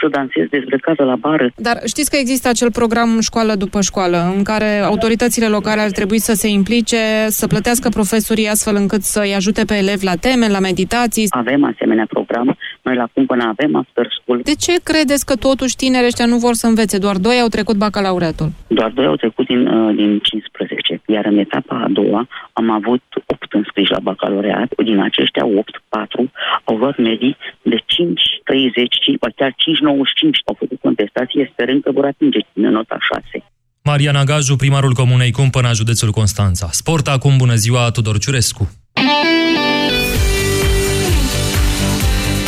[0.00, 1.50] să dansez dezbrăcată la bară.
[1.56, 6.18] Dar știți că există acel program școală după școală, în care autoritățile locale ar trebui
[6.18, 10.58] să se implice, să plătească profesorii astfel încât să-i ajute pe elevi la teme, la
[10.58, 11.26] meditații.
[11.30, 12.56] Avem asemenea program.
[12.82, 14.40] Noi la Cumpăna avem after school.
[14.42, 16.98] De ce credeți că totuși tinerii ăștia nu vor să învețe?
[16.98, 18.48] Doar doi au trecut bacalaureatul.
[18.66, 20.85] Doar doi au trecut din, uh, din 15.
[21.06, 24.70] Iar în etapa a doua am avut 8 înscriși la bacalaureat.
[24.84, 26.30] Din aceștia 8, 4
[26.64, 28.96] au luat medii de 5, 30,
[29.36, 33.44] chiar 5, 95 au făcut contestație sperând că vor atinge nota 6.
[33.82, 36.66] Mariana Gaju, primarul Comunei Cumpăna, județul Constanța.
[36.70, 38.70] Sport acum, bună ziua, Tudor Ciurescu.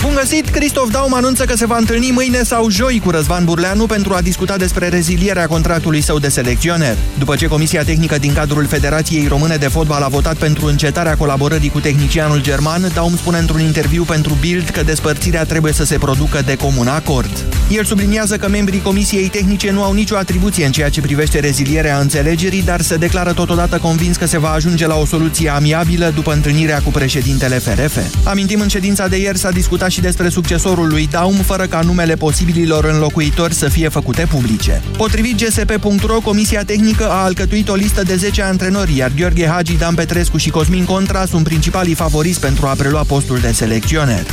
[0.03, 0.49] Bun găsit!
[0.49, 4.21] Cristof Daum anunță că se va întâlni mâine sau joi cu Răzvan Burleanu pentru a
[4.21, 6.97] discuta despre rezilierea contractului său de selecționer.
[7.19, 11.71] După ce Comisia Tehnică din cadrul Federației Române de Fotbal a votat pentru încetarea colaborării
[11.71, 16.43] cu tehnicianul german, Daum spune într-un interviu pentru Bild că despărțirea trebuie să se producă
[16.45, 17.45] de comun acord.
[17.71, 21.99] El subliniază că membrii Comisiei Tehnice nu au nicio atribuție în ceea ce privește rezilierea
[21.99, 26.33] înțelegerii, dar se declară totodată convins că se va ajunge la o soluție amiabilă după
[26.33, 27.99] întâlnirea cu președintele FRF.
[28.25, 32.15] Amintim, în ședința de ieri s-a discutat și despre succesorul lui Daum, fără ca numele
[32.15, 34.83] posibililor înlocuitori să fie făcute publice.
[34.97, 39.95] Potrivit GSP.ro, Comisia Tehnică a alcătuit o listă de 10 antrenori, iar Gheorghe Hagi, Dan
[39.95, 44.27] Petrescu și Cosmin Contra sunt principalii favoriți pentru a prelua postul de selecționer.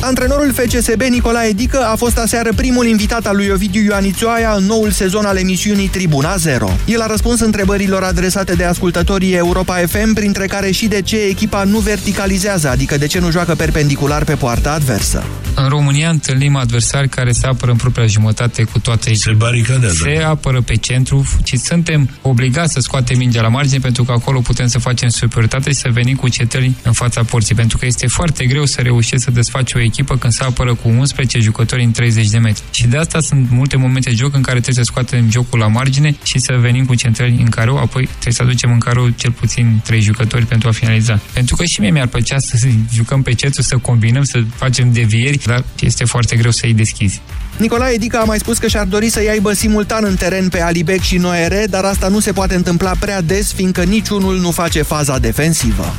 [0.00, 4.90] Antrenorul FCSB Nicolae Dică a fost aseară primul invitat al lui Ovidiu Ioanițoaia în noul
[4.90, 6.70] sezon al emisiunii Tribuna Zero.
[6.86, 11.64] El a răspuns întrebărilor adresate de ascultătorii Europa FM, printre care și de ce echipa
[11.64, 15.24] nu verticalizează, adică de ce nu joacă perpendicular pe poarta adversă.
[15.54, 19.94] În România întâlnim adversari care se apără în propria jumătate cu toate Se baricadează.
[20.02, 24.40] Se apără pe centru și suntem obligați să scoatem mingea la margine pentru că acolo
[24.40, 27.54] putem să facem superioritate și să venim cu cetări în fața porții.
[27.54, 30.88] Pentru că este foarte greu să reușești să desfaci o echipă când se apără cu
[30.88, 32.62] 11 jucători în 30 de metri.
[32.70, 35.66] Și de asta sunt multe momente de joc în care trebuie să scoatem jocul la
[35.66, 39.32] margine și să venim cu centrări în carou, apoi trebuie să aducem în carou cel
[39.32, 41.20] puțin 3 jucători pentru a finaliza.
[41.32, 42.56] Pentru că și mie mi-ar plăcea să
[42.92, 47.20] jucăm pe centru, să combinăm, să facem devieri, dar este foarte greu să-i deschizi.
[47.56, 51.00] Nicolae Dica a mai spus că și-ar dori să-i aibă simultan în teren pe Alibec
[51.00, 55.18] și Noere, dar asta nu se poate întâmpla prea des, fiindcă niciunul nu face faza
[55.18, 55.94] defensivă.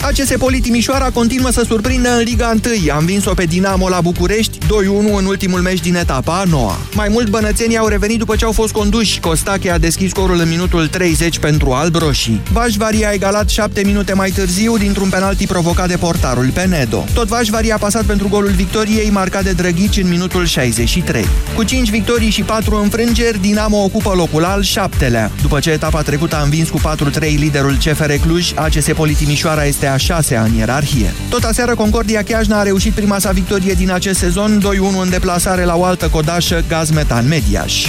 [0.00, 2.74] ACS Poli Timișoara continuă să surprindă în Liga 1.
[2.90, 4.64] A învins-o pe Dinamo la București, 2-1
[5.16, 6.78] în ultimul meci din etapa a noua.
[6.94, 9.20] Mai mult, bănățenii au revenit după ce au fost conduși.
[9.20, 12.40] Costache a deschis scorul în minutul 30 pentru albroșii.
[12.52, 17.04] Vașvari a egalat 7 minute mai târziu dintr-un penalti provocat de portarul Penedo.
[17.14, 21.24] Tot Vașvari a pasat pentru golul victoriei, marcat de Drăghici în minutul 63.
[21.54, 25.30] Cu 5 victorii și 4 înfrângeri, Dinamo ocupă locul al șaptelea.
[25.42, 29.75] După ce etapa trecută a învins cu 4-3 liderul CFR Cluj, ACS Poli Timișoara este
[29.84, 31.12] a șasea în ierarhie.
[31.28, 35.64] Tot aseară Concordia Chiajna a reușit prima sa victorie din acest sezon, 2-1 în deplasare
[35.64, 37.86] la o altă codașă, Gazmetan Mediaș.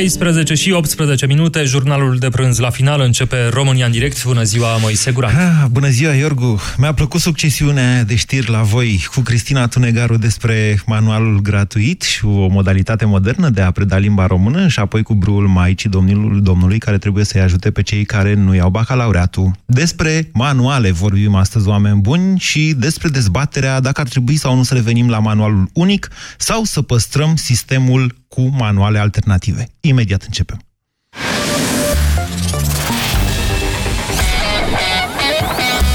[0.00, 4.24] 13 și 18 minute, jurnalul de prânz la final începe România în direct.
[4.24, 5.36] Bună ziua, Moise Guran.
[5.36, 6.60] Ah, bună ziua, Iorgu.
[6.76, 12.46] Mi-a plăcut succesiunea de știri la voi cu Cristina Tunegaru despre manualul gratuit și o
[12.46, 16.98] modalitate modernă de a preda limba română și apoi cu brul Maicii domnului, domnului care
[16.98, 19.50] trebuie să-i ajute pe cei care nu iau bacalaureatul.
[19.66, 24.74] Despre manuale vorbim astăzi, oameni buni, și despre dezbaterea dacă ar trebui sau nu să
[24.74, 29.68] revenim la manualul unic sau să păstrăm sistemul cu manuale alternative.
[29.90, 30.58] Imediat începem.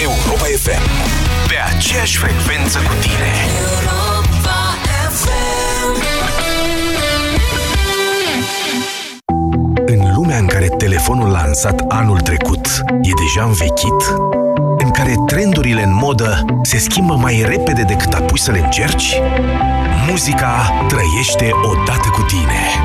[0.01, 0.89] Europa FM.
[1.47, 3.31] Pe aceeași frecvență cu tine.
[9.85, 12.65] În lumea în care telefonul lansat anul trecut
[13.01, 14.01] e deja învechit,
[14.77, 19.19] în care trendurile în modă se schimbă mai repede decât apuci să le încerci,
[20.09, 22.84] muzica trăiește odată cu tine.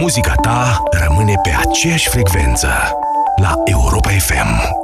[0.00, 2.68] Muzica ta rămâne pe aceeași frecvență.
[3.40, 4.80] La Europa FM.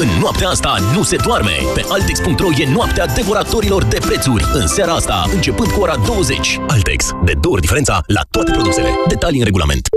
[0.00, 1.50] În noaptea asta nu se doarme!
[1.74, 4.44] Pe Altex.ro e noaptea devoratorilor de prețuri.
[4.52, 6.58] În seara asta, începând cu ora 20.
[6.66, 7.10] Altex.
[7.24, 8.88] De două ori diferența la toate produsele.
[9.08, 9.88] Detalii în regulament.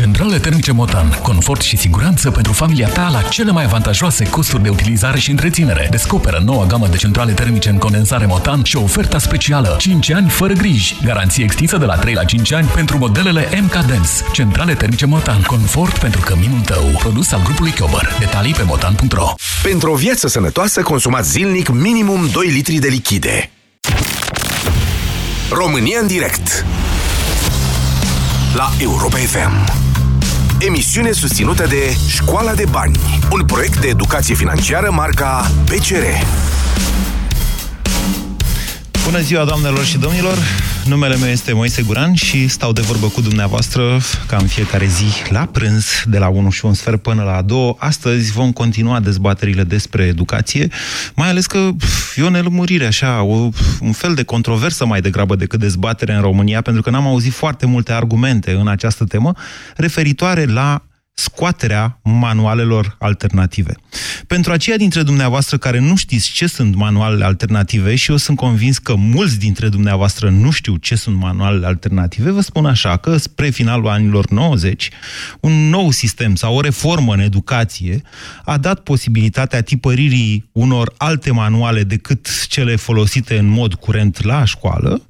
[0.00, 1.18] Centrale termice Motan.
[1.22, 5.86] Confort și siguranță pentru familia ta la cele mai avantajoase costuri de utilizare și întreținere.
[5.90, 10.52] Descoperă noua gamă de centrale termice în condensare Motan și oferta specială 5 ani fără
[10.52, 10.96] griji.
[11.04, 14.10] Garanție extinsă de la 3 la 5 ani pentru modelele MK Dance.
[14.32, 15.42] Centrale termice Motan.
[15.42, 16.84] Confort pentru căminul tău.
[16.98, 18.16] Produs al grupului Chiober.
[18.18, 23.50] Detalii pe motan.ro Pentru o viață sănătoasă, consumați zilnic minimum 2 litri de lichide.
[25.50, 26.64] România în direct
[28.54, 29.88] La Europa FM
[30.66, 32.98] Emisiune susținută de Școala de Bani
[33.32, 36.04] Un proiect de educație financiară marca PCR
[39.10, 40.38] Bună ziua, doamnelor și domnilor!
[40.84, 45.04] Numele meu este Moise Guran și stau de vorbă cu dumneavoastră ca în fiecare zi
[45.28, 47.74] la prânz, de la 1 și un sfert până la 2.
[47.78, 50.68] Astăzi vom continua dezbaterile despre educație,
[51.14, 51.70] mai ales că
[52.16, 53.48] e o nelămurire, așa, o,
[53.80, 57.66] un fel de controversă mai degrabă decât dezbatere în România, pentru că n-am auzit foarte
[57.66, 59.32] multe argumente în această temă
[59.76, 60.82] referitoare la
[61.14, 63.74] scoaterea manualelor alternative.
[64.26, 68.78] Pentru aceia dintre dumneavoastră care nu știți ce sunt manualele alternative și eu sunt convins
[68.78, 73.50] că mulți dintre dumneavoastră nu știu ce sunt manualele alternative, vă spun așa că spre
[73.50, 74.90] finalul anilor 90,
[75.40, 78.02] un nou sistem sau o reformă în educație
[78.44, 85.02] a dat posibilitatea tipăririi unor alte manuale decât cele folosite în mod curent la școală,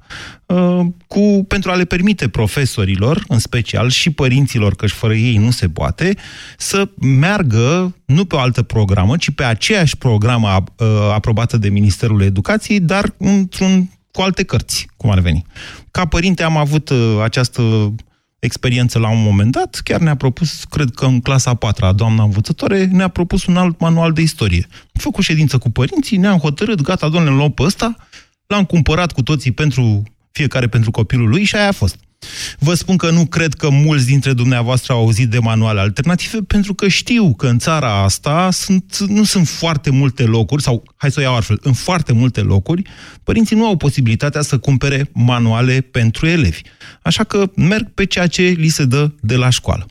[1.07, 5.69] cu, pentru a le permite profesorilor, în special și părinților, căci fără ei nu se
[5.69, 6.15] poate,
[6.57, 12.21] să meargă nu pe o altă programă, ci pe aceeași programă uh, aprobată de Ministerul
[12.21, 15.45] Educației, dar într-un cu alte cărți, cum ar veni.
[15.91, 17.93] Ca părinte am avut uh, această
[18.39, 22.23] experiență la un moment dat, chiar ne-a propus, cred că în clasa a patra, doamna
[22.23, 24.67] învățătoare, ne-a propus un alt manual de istorie.
[24.69, 27.95] Am făcut ședință cu părinții, ne-am hotărât, gata, domnule, luăm pe ăsta,
[28.51, 31.95] l-am cumpărat cu toții pentru fiecare pentru copilul lui și aia a fost.
[32.59, 36.73] Vă spun că nu cred că mulți dintre dumneavoastră au auzit de manuale alternative, pentru
[36.73, 41.19] că știu că în țara asta sunt, nu sunt foarte multe locuri, sau hai să
[41.19, 42.81] o iau altfel, în foarte multe locuri,
[43.23, 46.61] părinții nu au posibilitatea să cumpere manuale pentru elevi.
[47.01, 49.85] Așa că merg pe ceea ce li se dă de la școală.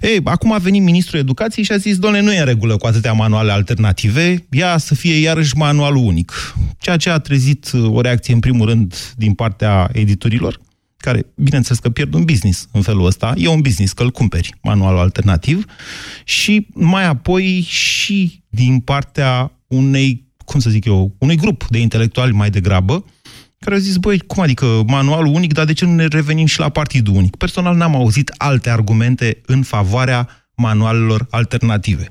[0.00, 2.86] Ei, acum a venit ministrul educației și a zis, doamne, nu e în regulă cu
[2.86, 6.54] atâtea manuale alternative, ea să fie iarăși manualul unic.
[6.78, 10.60] Ceea ce a trezit o reacție, în primul rând, din partea editorilor,
[11.06, 14.54] care, bineînțeles că pierd un business în felul ăsta, e un business că îl cumperi,
[14.62, 15.64] manualul alternativ,
[16.24, 22.32] și mai apoi și din partea unei, cum să zic eu, unui grup de intelectuali
[22.32, 23.04] mai degrabă,
[23.58, 26.58] care au zis, băi, cum adică manualul unic, dar de ce nu ne revenim și
[26.58, 27.36] la partidul unic?
[27.36, 32.06] Personal n-am auzit alte argumente în favoarea manualelor alternative.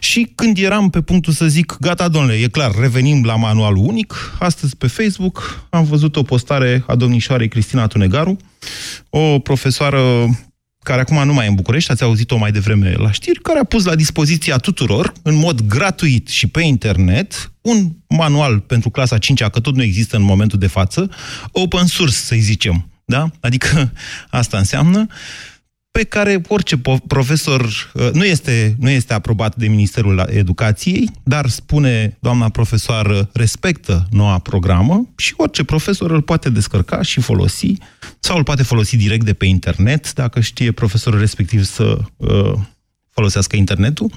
[0.00, 4.36] Și când eram pe punctul să zic, gata, domnule, e clar, revenim la manualul unic,
[4.38, 8.36] astăzi pe Facebook am văzut o postare a domnișoarei Cristina Tunegaru,
[9.10, 10.28] o profesoară
[10.82, 13.64] care acum nu mai e în București, ați auzit-o mai devreme la știri, care a
[13.64, 19.42] pus la dispoziția tuturor, în mod gratuit și pe internet, un manual pentru clasa 5
[19.42, 21.10] că tot nu există în momentul de față,
[21.52, 22.88] open source, să zicem.
[23.04, 23.30] Da?
[23.40, 23.92] Adică
[24.30, 25.06] asta înseamnă
[25.90, 27.62] pe care orice profesor
[27.94, 34.38] uh, nu este, nu este aprobat de Ministerul Educației, dar spune doamna profesoară respectă noua
[34.38, 37.72] programă și orice profesor îl poate descărca și folosi
[38.18, 42.52] sau îl poate folosi direct de pe internet dacă știe profesorul respectiv să uh,
[43.10, 44.10] folosească internetul,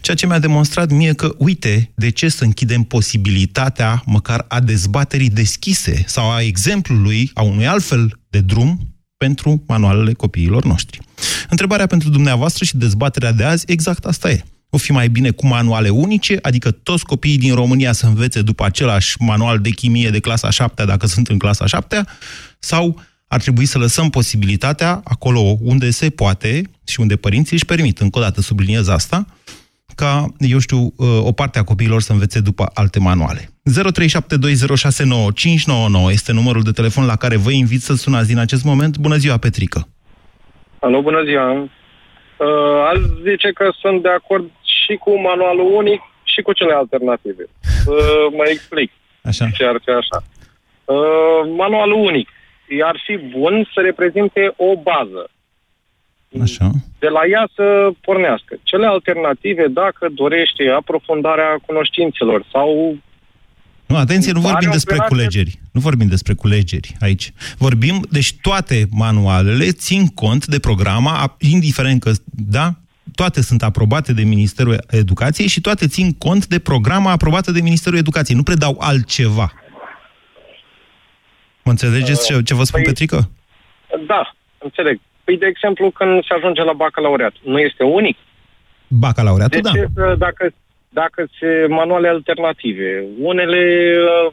[0.00, 5.30] ceea ce mi-a demonstrat mie că, uite, de ce să închidem posibilitatea măcar a dezbaterii
[5.30, 11.00] deschise sau a exemplului, a unui altfel de drum pentru manualele copiilor noștri.
[11.48, 14.44] Întrebarea pentru dumneavoastră și dezbaterea de azi, exact asta e.
[14.70, 18.64] O fi mai bine cu manuale unice, adică toți copiii din România să învețe după
[18.64, 22.04] același manual de chimie de clasa 7 dacă sunt în clasa 7
[22.58, 27.98] sau ar trebui să lăsăm posibilitatea acolo unde se poate și unde părinții își permit,
[27.98, 29.26] încă o dată subliniez asta,
[29.94, 33.40] ca, eu știu, uh, o parte a copiilor să învețe după alte manuale.
[33.40, 33.44] 0372069599
[36.10, 38.98] este numărul de telefon la care vă invit să sunați din acest moment.
[38.98, 39.88] Bună ziua, Petrică!
[40.80, 41.52] Alo, bună ziua!
[41.52, 41.68] Uh,
[42.90, 47.44] aș zice că sunt de acord și cu manualul unic și cu cele alternative.
[47.86, 49.48] Uh, mă explic așa.
[49.56, 50.22] ce ar fi așa.
[50.84, 52.28] Uh, manualul unic
[52.84, 55.30] ar fi bun să reprezinte o bază.
[56.42, 56.70] Așa.
[56.98, 58.56] De la ea să pornească.
[58.62, 62.96] Cele alternative, dacă dorește aprofundarea cunoștințelor sau
[63.86, 65.58] nu, atenție, nu vorbim despre culegeri.
[65.72, 67.32] Nu vorbim despre culegeri aici.
[67.58, 72.70] Vorbim, deci toate manualele țin cont de programa, indiferent că, da,
[73.14, 77.98] toate sunt aprobate de Ministerul Educației și toate țin cont de programa aprobată de Ministerul
[77.98, 78.36] Educației.
[78.36, 79.52] Nu predau altceva.
[81.64, 83.30] Mă înțelegeți ce, ce vă spun, păi, Petrică?
[84.06, 85.00] Da, înțeleg.
[85.26, 88.16] Păi, de exemplu, când se ajunge la bacalaureat, nu este unic?
[88.88, 89.74] Bacalaureatul, De da.
[89.74, 90.44] ce, să- dacă,
[90.88, 93.62] dacă se manuale alternative, unele
[94.26, 94.32] uh,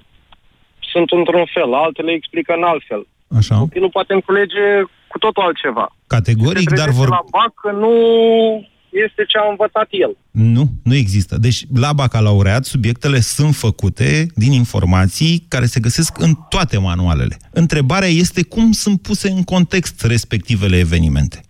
[0.91, 3.07] sunt într-un fel, altele explică în alt fel.
[3.37, 3.55] Așa.
[3.57, 4.65] Copilul poate înțelege
[5.07, 5.95] cu totul altceva.
[6.07, 7.09] Categoric, Se dar trezește vor...
[7.09, 7.93] la bac că nu
[9.05, 10.17] este ce a învățat el.
[10.31, 11.37] Nu, nu există.
[11.37, 17.37] Deci, la bacalaureat, subiectele sunt făcute din informații care se găsesc în toate manualele.
[17.51, 21.41] Întrebarea este cum sunt puse în context respectivele evenimente.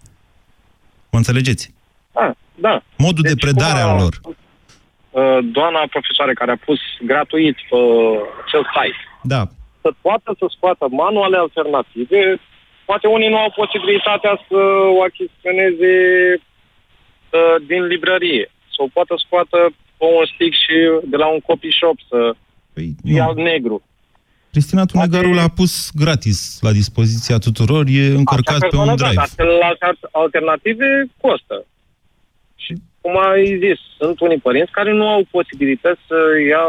[1.11, 1.73] Mă înțelegeți?
[2.13, 2.83] Da, da.
[2.97, 4.13] Modul de predare cum a- al lor.
[4.23, 6.79] uh, Doamna profesoare care a pus
[7.11, 7.79] gratuit uh,
[8.45, 8.99] acel site,
[9.33, 9.41] Da.
[9.81, 12.19] să poată să scoată manuale alternative,
[12.85, 14.59] poate unii nu au posibilitatea să
[14.97, 15.91] o achiziționeze
[17.33, 19.57] uh, din librărie, să o poată scoată
[19.97, 20.75] pe un stick și
[21.13, 22.19] de la un copy shop să
[22.73, 23.77] păi, fie al negru.
[24.51, 29.05] Cristina Tunegaru l-a pus gratis la dispoziția tuturor, e încărcat Acea pe un persoană, da,
[29.05, 29.21] drive.
[29.21, 30.87] dar celelalte al- alternative
[31.21, 31.65] costă.
[32.63, 36.17] Și cum ai zis, sunt unii părinți care nu au posibilități să
[36.51, 36.63] ia,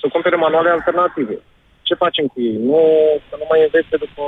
[0.00, 1.36] să cumpere manuale alternative.
[1.82, 2.56] Ce facem cu ei?
[2.70, 2.80] Nu,
[3.28, 4.24] să nu mai învețe după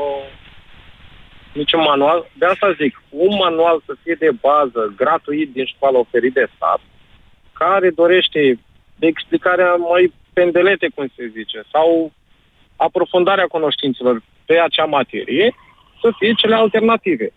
[1.52, 2.30] niciun manual.
[2.38, 6.80] De asta zic, un manual să fie de bază, gratuit din școală oferit de stat,
[7.52, 8.58] care dorește
[8.96, 12.12] de explicarea mai pendelete, cum se zice, sau
[12.76, 15.54] aprofundarea cunoștințelor pe acea materie,
[16.00, 17.32] să fie cele alternative.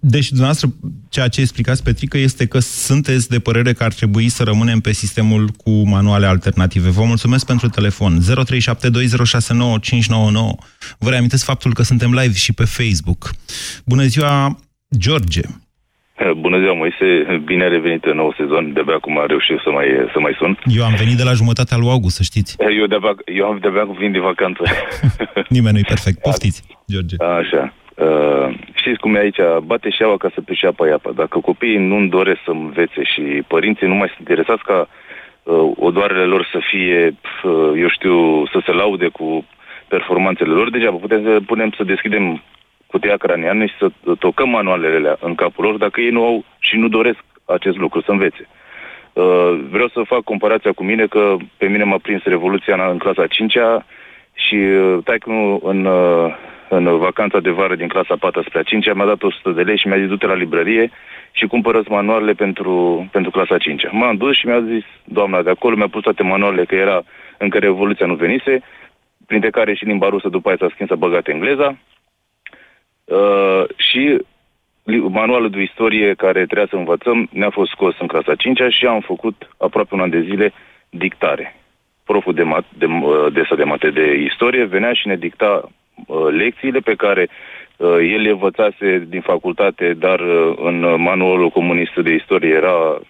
[0.00, 0.68] Deci, dumneavoastră,
[1.08, 4.92] ceea ce explicați, Petrică, este că sunteți de părere că ar trebui să rămânem pe
[4.92, 6.88] sistemul cu manuale alternative.
[6.88, 8.12] Vă mulțumesc pentru telefon.
[8.20, 8.22] 0372069599.
[10.98, 13.30] Vă reamintesc faptul că suntem live și pe Facebook.
[13.86, 14.56] Bună ziua,
[14.98, 15.40] George.
[16.36, 17.40] Bună ziua, Moise.
[17.44, 18.72] Bine ai revenit în nou sezon.
[18.72, 20.58] De-abia acum am reușit să mai, să mai sun.
[20.64, 22.56] Eu am venit de la jumătatea lui August, să știți.
[22.80, 24.62] Eu de-abia, eu am de-abia vin de vacanță.
[25.56, 26.18] Nimeni nu-i perfect.
[26.20, 27.16] Poftiți, George.
[27.18, 27.74] Așa.
[28.00, 29.40] Uh, știți cum e aici?
[29.64, 31.10] Bate șeaua ca să priceapă iapa.
[31.14, 34.88] Dacă copiii nu-mi doresc să învețe și părinții nu mai sunt interesați ca
[35.42, 37.14] uh, odoarele lor să fie,
[37.44, 39.44] uh, eu știu, să se laude cu
[39.88, 42.42] performanțele lor, degeaba putem să punem să deschidem
[42.86, 46.76] cutia craniană și să tocăm manualele alea în capul lor dacă ei nu au și
[46.76, 48.48] nu doresc acest lucru, să învețe.
[49.12, 52.98] Uh, vreau să fac comparația cu mine că pe mine m-a prins Revoluția în, în
[52.98, 53.84] clasa 5-a
[54.32, 55.30] și uh, taică
[55.62, 56.34] în, uh,
[56.70, 59.78] în vacanța de vară din clasa 4 spre a 5 mi-a dat 100 de lei
[59.78, 60.90] și mi-a zis du-te la librărie
[61.32, 65.76] și cumpără manualele pentru, pentru clasa 5 M-am dus și mi-a zis doamna de acolo,
[65.76, 67.02] mi-a pus toate manualele că era
[67.38, 68.62] încă Revoluția nu venise,
[69.26, 71.78] printre care și limba rusă după aia s-a schimbat să băgat engleza.
[73.04, 74.18] Uh, și
[74.84, 78.86] li- manualul de istorie care trebuia să învățăm ne-a fost scos în clasa 5 și
[78.86, 80.52] am făcut aproape un an de zile
[80.90, 81.56] dictare.
[82.04, 85.70] Proful de, mat, de, uh, de, de mate de istorie venea și ne dicta uh,
[86.30, 87.28] lecțiile pe care
[87.76, 93.00] uh, el le învățase din facultate, dar uh, în uh, manualul comunist de istorie era,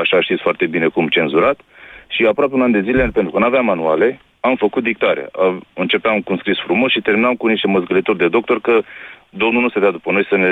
[0.00, 1.60] așa știți foarte bine cum, cenzurat.
[2.08, 5.28] Și aproape un an de zile, pentru că nu aveam manuale, am făcut dictare.
[5.32, 8.82] A- Începeam cu un scris frumos și terminam cu niște măzgălitori de doctor că
[9.30, 10.50] domnul nu se dea după noi să ne,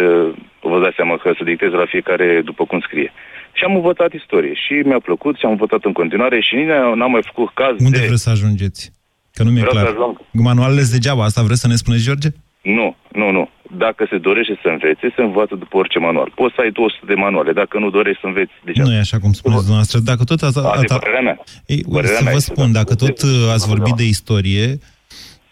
[0.61, 3.13] vă dați seama că să dicteze la fiecare după cum scrie.
[3.53, 7.11] Și am învățat istorie și mi-a plăcut și am învățat în continuare și nici n-am
[7.11, 8.07] mai făcut caz Unde de...
[8.07, 8.98] vreți să ajungeți?
[9.39, 9.87] Că nu mi-e Vreau clar.
[9.87, 10.15] să ajung.
[10.49, 12.29] Manualele sunt degeaba, asta vreți să ne spuneți, George?
[12.63, 13.45] Nu, nu, nu.
[13.85, 16.29] Dacă se dorește să învețe, se învață după orice manual.
[16.41, 17.53] Poți să ai 200 de manuale.
[17.53, 18.83] Dacă nu dorești să înveți, deja.
[18.83, 19.99] Nu e așa cum spuneți dumneavoastră.
[20.11, 20.59] Dacă tot ați...
[20.59, 21.37] Asta e ata- părerea mea.
[21.67, 24.67] Ei, Părerea să mea vă este, spun, dacă tot uh, ați vorbit de istorie,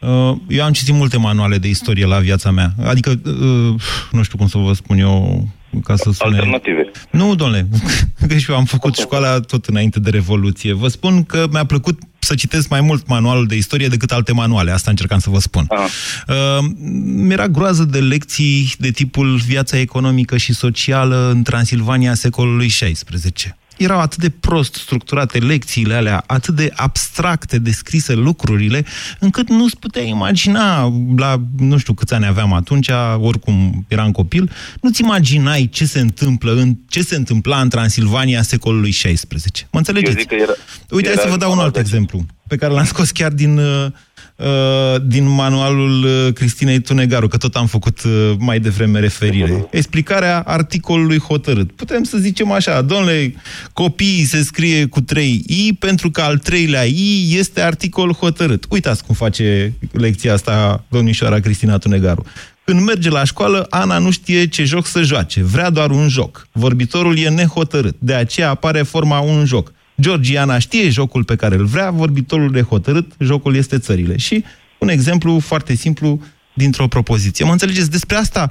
[0.00, 2.68] uh, eu am citit multe manuale de istorie la viața mea.
[2.92, 3.74] Adică, uh,
[4.16, 5.14] nu știu cum să vă spun eu,
[5.84, 6.36] ca să sune...
[6.36, 6.90] Alternative.
[7.10, 7.68] Nu, domnule,
[8.28, 10.72] că și eu am făcut școala tot înainte de Revoluție.
[10.72, 14.70] Vă spun că mi-a plăcut să citesc mai mult manualul de istorie decât alte manuale.
[14.70, 15.66] Asta încercam să vă spun.
[15.70, 16.34] Uh,
[17.04, 23.54] mi-era groază de lecții de tipul viața economică și socială în Transilvania secolului XVI.
[23.76, 28.84] Erau atât de prost structurate lecțiile alea, atât de abstracte descrise lucrurile,
[29.18, 35.00] încât nu-ți putea imagina, la nu știu câți ani aveam atunci, oricum eram copil, nu-ți
[35.00, 39.18] imaginai ce se întâmplă în, ce se întâmpla în Transilvania secolului XVI.
[39.32, 40.18] Mă Eu înțelegeți?
[40.18, 40.52] zic că era,
[40.90, 43.58] Uite, hai era să vă dau un alt exemplu, pe care l-am scos chiar din,
[43.58, 43.92] uh, uh,
[45.02, 49.66] din manualul uh, Cristinei Tunegaru, că tot am făcut uh, mai devreme referire.
[49.70, 51.72] Explicarea articolului hotărât.
[51.72, 53.34] Putem să zicem așa, domnule,
[53.72, 58.64] copiii se scrie cu 3 I, pentru că al treilea I este articol hotărât.
[58.68, 62.24] Uitați cum face lecția asta domnișoara Cristina Tunegaru.
[62.64, 65.42] Când merge la școală, Ana nu știe ce joc să joace.
[65.42, 66.48] Vrea doar un joc.
[66.52, 67.96] Vorbitorul e nehotărât.
[67.98, 69.72] De aceea apare forma un joc.
[70.00, 74.16] Georgiana știe jocul pe care îl vrea, vorbitorul e hotărât, jocul este țările.
[74.16, 74.44] Și
[74.78, 76.20] un exemplu foarte simplu
[76.52, 77.44] dintr-o propoziție.
[77.44, 77.90] Mă înțelegeți?
[77.90, 78.50] Despre asta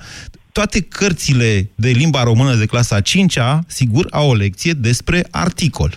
[0.52, 5.92] toate cărțile de limba română de clasa 5-a, sigur, au o lecție despre articol.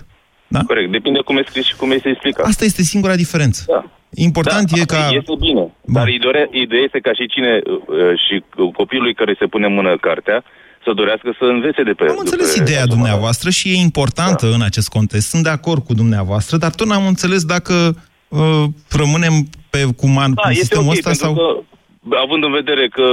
[0.49, 0.61] Da?
[0.67, 2.47] Corect, depinde cum e scris și cum este explicat.
[2.47, 3.65] Asta este singura diferență.
[3.67, 3.85] Da.
[4.15, 5.09] Important da, e ca...
[5.13, 7.79] Este bine, dar ideea, ideea este ca și cine uh,
[8.27, 8.35] și
[8.73, 10.45] copilului care se pune în mână cartea
[10.85, 12.05] să dorească să învețe de pe...
[12.05, 14.55] Am înțeles de pe ideea dumneavoastră și e importantă da.
[14.55, 15.29] în acest context.
[15.29, 17.75] Sunt de acord cu dumneavoastră, dar tot n-am înțeles dacă
[18.29, 19.35] uh, rămânem
[19.71, 21.35] pe cu, man, da, cu este sistemul okay, ăsta sau...
[21.35, 21.49] Că,
[22.25, 23.07] având în vedere că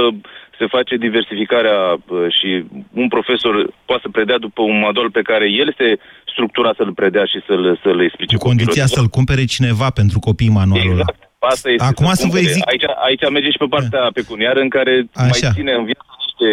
[0.58, 3.54] se face diversificarea uh, și un profesor
[3.84, 5.98] poate să predea după un manual pe care el este
[6.32, 8.96] structurat să-l predea și să-l, să-l explice Cu condiția copilul.
[8.96, 11.20] să-l cumpere cineva pentru copii manualul Exact.
[11.38, 12.68] Asta este Acum să, să vă zic...
[12.68, 14.16] Aici, aici merge și pe partea da.
[14.18, 15.26] pecuniară în care Așa.
[15.30, 16.48] mai ține în viață niște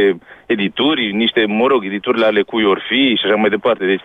[0.47, 3.85] edituri, niște, mă rog, editurile ale cui or fi și așa mai departe.
[3.85, 4.03] Deci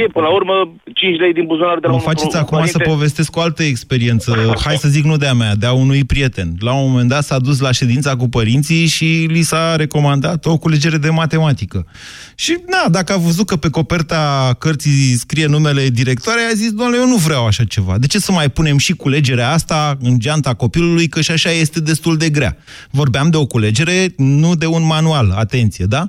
[0.00, 0.56] e, până la urmă,
[0.94, 2.82] 5 lei din buzunar de la Mă un faceți un acum părinte.
[2.84, 4.54] să povestesc o altă experiență.
[4.64, 6.48] Hai să zic nu de-a mea, de-a unui prieten.
[6.60, 10.58] La un moment dat s-a dus la ședința cu părinții și li s-a recomandat o
[10.58, 11.86] culegere de matematică.
[12.34, 16.96] Și, na, dacă a văzut că pe coperta cărții scrie numele directoarei, a zis, doamne,
[17.00, 17.98] eu nu vreau așa ceva.
[17.98, 21.80] De ce să mai punem și culegerea asta în geanta copilului, că și așa este
[21.80, 22.56] destul de grea?
[22.90, 25.34] Vorbeam de o culegere, nu de un manual.
[25.36, 26.08] Atenție, da?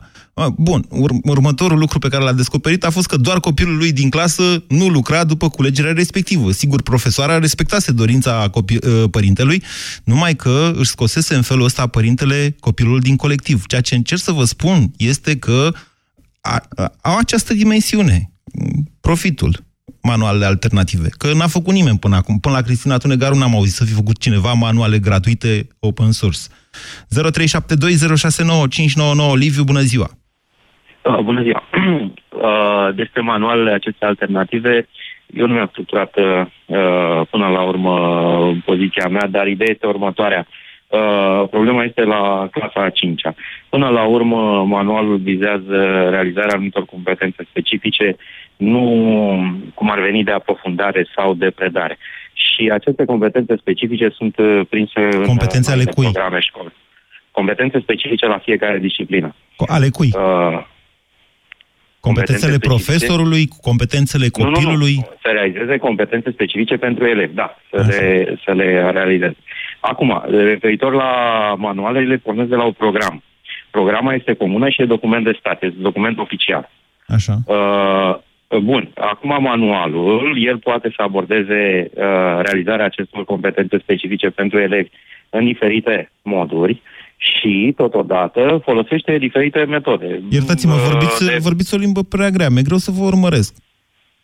[0.57, 4.09] Bun, ur- următorul lucru pe care l-a descoperit a fost că doar copilul lui din
[4.09, 6.51] clasă nu lucra după culegerea respectivă.
[6.51, 9.63] Sigur, profesoara respectase dorința copi- părintelui,
[10.03, 13.65] numai că își scosese în felul ăsta părintele copilul din colectiv.
[13.65, 15.73] Ceea ce încerc să vă spun este că
[16.41, 18.31] a, a, au această dimensiune,
[19.01, 19.63] profitul
[20.01, 21.09] manualele alternative.
[21.17, 22.39] Că n-a făcut nimeni până acum.
[22.39, 26.39] Până la Cristina Tunegaru n-am auzit să fi făcut cineva manuale gratuite open source.
[29.33, 30.09] 0372069599 Liviu, bună ziua!
[31.03, 31.63] Uh, bună ziua!
[31.73, 34.87] uh, despre manualele acestea alternative,
[35.33, 36.45] eu nu mi-am structurat uh,
[37.29, 37.95] până la urmă
[38.65, 40.47] poziția mea, dar ideea este următoarea.
[40.87, 43.35] Uh, problema este la clasa a 5-a.
[43.69, 48.15] Până la urmă, manualul vizează realizarea anumitor competențe specifice,
[48.57, 48.83] nu
[49.73, 51.97] cum ar veni de aprofundare sau de predare.
[52.59, 56.03] Și aceste competențe specifice sunt uh, prinse Competențe în ale cui?
[56.03, 56.73] programe școli.
[57.31, 59.35] Competențe specifice la fiecare disciplină.
[59.67, 60.09] Ale cui?
[60.13, 60.65] Uh,
[61.99, 62.67] Competențele competențe specifice.
[62.67, 64.95] profesorului, competențele copilului?
[64.95, 65.17] Nu, nu, nu.
[65.23, 69.35] Să realizeze competențe specifice pentru elevi, da, să le, să le realizeze.
[69.79, 71.11] Acum, referitor la
[71.57, 73.23] manuale, le pornesc de la un program.
[73.71, 76.69] Programa este comună și e document de stat, este document oficial.
[77.07, 77.37] Așa.
[77.45, 78.15] Uh,
[78.57, 82.03] bun, acum manualul, el poate să abordeze uh,
[82.41, 84.89] realizarea acestor competențe specifice pentru elevi
[85.29, 86.81] în diferite moduri
[87.17, 90.21] și, totodată, folosește diferite metode.
[90.29, 93.55] Iertați-mă, Uh, vorbiți, de- vorbiți o limbă prea grea, mi-e greu să vă urmăresc.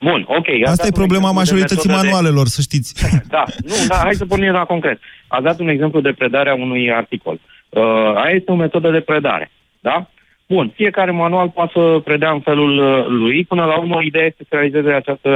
[0.01, 0.47] Bun, ok.
[0.47, 2.93] ați Asta dat e un problema exemplu de majorității metodă de- manualelor, să știți.
[3.35, 4.99] Da, nu, da, hai să pornim la concret.
[5.27, 7.39] Ați dat un exemplu de predare a unui articol.
[7.69, 7.83] Uh,
[8.15, 10.09] aia este o metodă de predare, da?
[10.47, 14.45] Bun, fiecare manual poate să predea în felul uh, lui, până la urmă ideea este
[14.49, 15.29] să realizeze această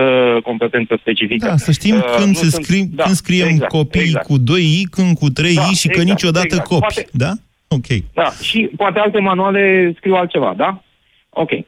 [0.43, 1.45] competență specifică.
[1.47, 4.25] Da, să știm Uh, când, nu se sunt- scrie, da, când scriem exact, copii exact.
[4.25, 6.67] cu 2i, când cu 3i Da, și că exact, niciodată exact.
[6.67, 6.79] copi.
[6.79, 7.31] Poate- Da?
[7.67, 7.85] Ok.
[8.13, 10.81] Da, și poate alte manuale scriu altceva, da?
[11.29, 11.51] Ok.
[11.51, 11.65] Uh,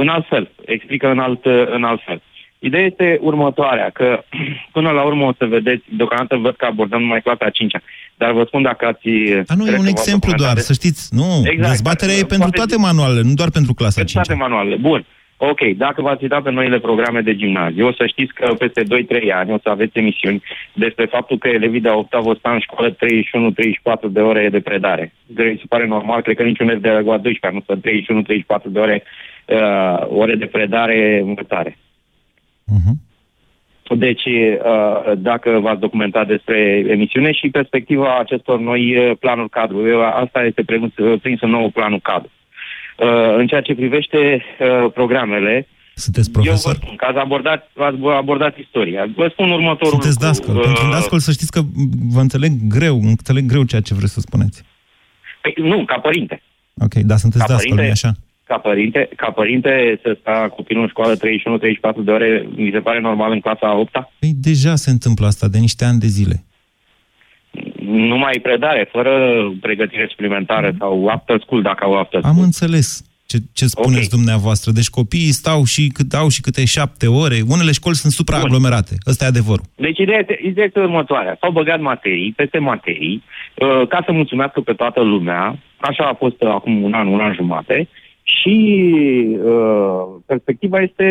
[0.00, 2.22] în alt fel, explică în alt, uh, în alt fel.
[2.58, 4.24] Ideea este următoarea, că
[4.76, 7.72] până la urmă o să vedeți, deocamdată văd că abordăm numai clasa a 5
[8.18, 9.08] dar vă spun dacă ați...
[9.46, 11.08] Dar nu, e un exemplu doar, să știți.
[11.14, 11.68] Nu, Exact.
[11.68, 14.76] dezbaterea e pentru Poate- toate manualele, nu doar pentru clasa 5 toate manualele.
[14.76, 15.06] Bun.
[15.40, 18.86] Ok, dacă v-ați uitat pe noile programe de gimnaziu, o să știți că peste 2-3
[19.34, 22.58] ani o să aveți emisiuni despre faptul că elevii de a 8 vor sta în
[22.60, 22.96] școală 31-34
[24.10, 25.12] de ore de predare.
[25.26, 27.74] Mi se pare normal, cred că niciun elev de la 12 nu stă
[28.60, 29.02] 31-34 de ore,
[29.46, 31.78] uh, ore de predare învățare.
[33.96, 40.00] Deci, uh, dacă v-ați documentat despre emisiune și perspectiva acestor noi uh, planuri cadru, Eu,
[40.04, 42.30] asta este prins, uh, prins în nou planul cadru.
[42.96, 46.74] Uh, În ceea ce privește uh, programele, Sunteți eu vă profesor?
[46.74, 49.06] spun că ați abordat, ați abordat istoria.
[49.16, 50.26] Vă spun următorul Sunteți lucru.
[50.26, 50.56] dascăl.
[50.56, 51.60] Uh, Pentru un dascăl să știți că
[52.14, 54.62] vă înțeleg greu, înțeleg greu ceea ce vreți să spuneți.
[55.42, 56.42] Păi, nu, ca părinte.
[56.84, 58.14] Ok, da, sunteți Ca dascăl, nu părinte- așa?
[58.48, 61.18] Ca părinte, ca părinte să sta copilul în școală 31-34
[62.04, 64.02] de ore, mi se pare normal în clasa a 8 -a?
[64.18, 66.44] Păi deja se întâmplă asta de niște ani de zile.
[67.82, 69.12] Numai predare, fără
[69.60, 72.36] pregătire suplimentară sau after school, dacă au after school.
[72.36, 74.16] Am înțeles ce, ce spuneți okay.
[74.18, 74.72] dumneavoastră.
[74.72, 77.38] Deci copiii stau și cât, au și câte șapte ore.
[77.54, 78.94] Unele școli sunt supraaglomerate.
[79.10, 79.66] Ăsta e adevărul.
[79.74, 81.36] Deci ideea este, ideea este următoarea.
[81.40, 85.58] S-au băgat materii peste materii uh, ca să mulțumească pe toată lumea.
[85.76, 87.88] Așa a fost uh, acum un an, un an jumate.
[88.36, 88.56] Și
[89.44, 91.08] uh, perspectiva este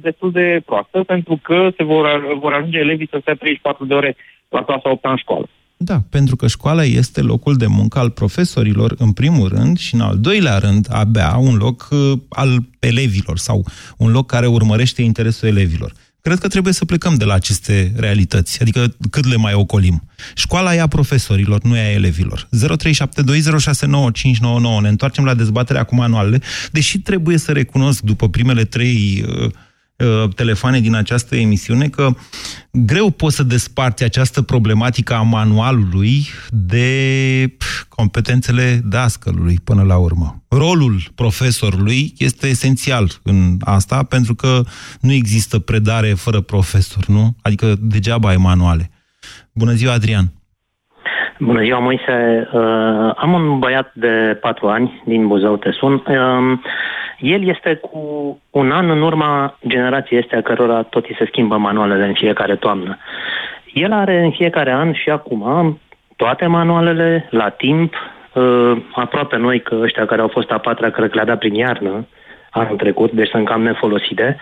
[0.00, 4.16] destul de proastă pentru că se vor, vor ajunge elevii să stea 34 de ore
[4.48, 5.48] la clasa 8 în școală.
[5.76, 10.00] Da, pentru că școala este locul de muncă al profesorilor, în primul rând, și în
[10.00, 13.64] al doilea rând, abia un loc uh, al elevilor sau
[13.98, 15.92] un loc care urmărește interesul elevilor.
[16.22, 20.02] Cred că trebuie să plecăm de la aceste realități, adică cât le mai ocolim.
[20.34, 22.48] Școala e a profesorilor, nu e a elevilor.
[22.66, 24.80] 0372069599.
[24.80, 26.40] Ne întoarcem la dezbaterea cu manualele,
[26.72, 29.50] deși trebuie să recunosc după primele trei uh, uh,
[30.36, 32.08] telefoane din această emisiune că
[32.72, 36.86] greu poți să desparți această problematică a manualului de
[37.88, 40.42] competențele dascălului până la urmă.
[40.48, 44.60] Rolul profesorului este esențial în asta pentru că
[45.00, 47.36] nu există predare fără profesor, nu?
[47.42, 48.90] Adică degeaba ai manuale.
[49.52, 50.24] Bună ziua, Adrian!
[51.38, 52.48] Bună ziua, Moise.
[52.52, 55.92] Uh, am un băiat de patru ani din Buzău, te sun.
[55.92, 56.58] Uh,
[57.22, 57.98] el este cu
[58.50, 62.98] un an în urma generației astea cărora tot îi se schimbă manualele în fiecare toamnă.
[63.72, 65.78] El are în fiecare an și acum
[66.16, 67.94] toate manualele la timp,
[68.32, 71.54] uh, aproape noi că ăștia care au fost a patra, cred că le-a dat prin
[71.54, 72.06] iarnă
[72.50, 74.36] anul trecut, deci sunt cam nefolosite.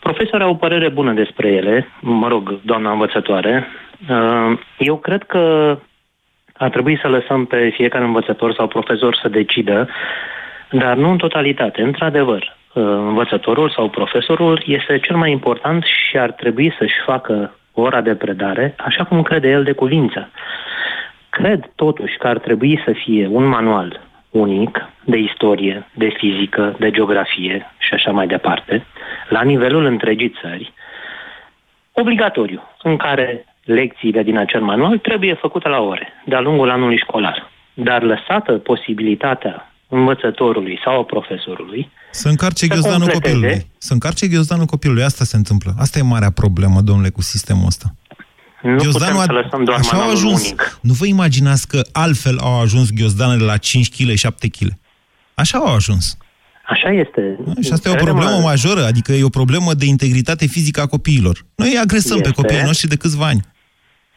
[0.00, 3.66] Profesorii au o părere bună despre ele, mă rog, doamna învățătoare.
[4.10, 5.76] Uh, eu cred că
[6.56, 9.88] ar trebui să lăsăm pe fiecare învățător sau profesor să decidă,
[10.78, 11.82] dar nu în totalitate.
[11.82, 18.00] Într-adevăr, uh, învățătorul sau profesorul este cel mai important și ar trebui să-și facă ora
[18.00, 20.30] de predare așa cum crede el de cuvință.
[21.28, 26.90] Cred totuși că ar trebui să fie un manual unic de istorie, de fizică, de
[26.90, 28.86] geografie și așa mai departe,
[29.28, 30.72] la nivelul întregii țări,
[31.92, 37.50] obligatoriu, în care lecțiile din acel manual trebuie făcute la ore, de-a lungul anului școlar.
[37.74, 43.66] Dar lăsată posibilitatea învățătorului sau a profesorului să încarce ghiozdanul copilului.
[43.78, 45.02] Să încarce ghiozdanul copilului.
[45.02, 45.74] Asta se întâmplă.
[45.78, 47.94] Asta e marea problemă, domnule, cu sistemul ăsta.
[48.62, 50.44] Nu Ghiozdanul putem să lăsăm doar așa au ajuns.
[50.44, 50.78] Unic.
[50.82, 54.68] Nu vă imaginați că altfel au ajuns ghiozdanele la 5 kg, 7 kg.
[55.34, 56.16] Așa au ajuns.
[56.66, 57.38] Așa este.
[57.62, 61.44] Și asta e o problemă majoră, adică e o problemă de integritate fizică a copiilor.
[61.54, 62.28] Noi agresăm este.
[62.28, 63.40] pe copiii noștri de câțiva ani.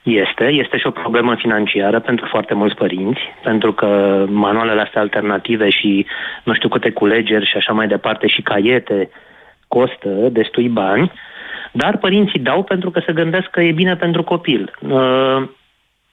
[0.07, 5.69] Este, este și o problemă financiară pentru foarte mulți părinți, pentru că manualele astea alternative
[5.69, 6.05] și
[6.43, 9.09] nu știu câte culegeri și așa mai departe și caiete
[9.67, 11.11] costă destui bani,
[11.71, 14.71] dar părinții dau pentru că se gândesc că e bine pentru copil.
[14.79, 15.49] Uh,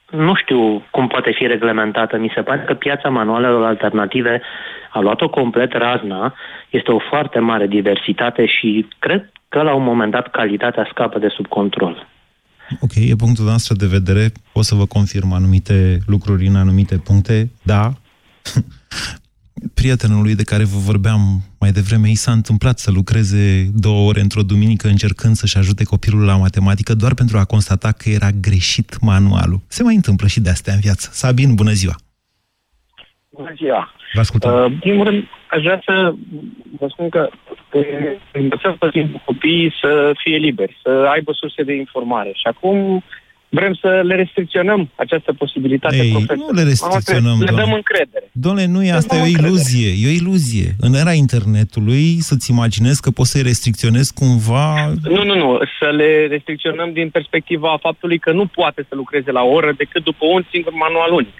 [0.09, 2.17] nu știu cum poate fi reglementată.
[2.17, 4.41] Mi se pare că piața manualelor alternative
[4.89, 6.33] a luat-o complet razna.
[6.69, 11.27] Este o foarte mare diversitate și cred că la un moment dat calitatea scapă de
[11.27, 12.07] sub control.
[12.79, 14.31] Ok, e punctul noastră de vedere.
[14.53, 17.51] Pot să vă confirm anumite lucruri în anumite puncte.
[17.63, 17.93] Da,
[19.73, 24.43] prietenului de care vă vorbeam mai devreme, i s-a întâmplat să lucreze două ore într-o
[24.43, 29.61] duminică încercând să-și ajute copilul la matematică doar pentru a constata că era greșit manualul.
[29.67, 31.09] Se mai întâmplă și de astea în viață.
[31.11, 32.04] Sabin, bună ziua!
[33.35, 33.93] Bună ziua!
[34.13, 34.53] Vă ascultăm.
[34.53, 36.13] Uh, în primul rând, aș vrea să
[36.79, 37.29] vă spun că
[38.31, 42.31] învățăm tot timpul copiii să fie liberi, să aibă surse de informare.
[42.33, 43.03] Și acum
[43.49, 48.29] vrem să le restricționăm această posibilitate Ei, nu le restricționăm, Le dăm încredere.
[48.31, 50.67] Doamne, nu e asta, e o iluzie, e o iluzie.
[50.79, 54.93] În era internetului să-ți imaginezi că poți să-i restricționezi cumva...
[55.03, 59.41] Nu, nu, nu, să le restricționăm din perspectiva faptului că nu poate să lucreze la
[59.41, 61.33] o oră decât după un singur manual unic.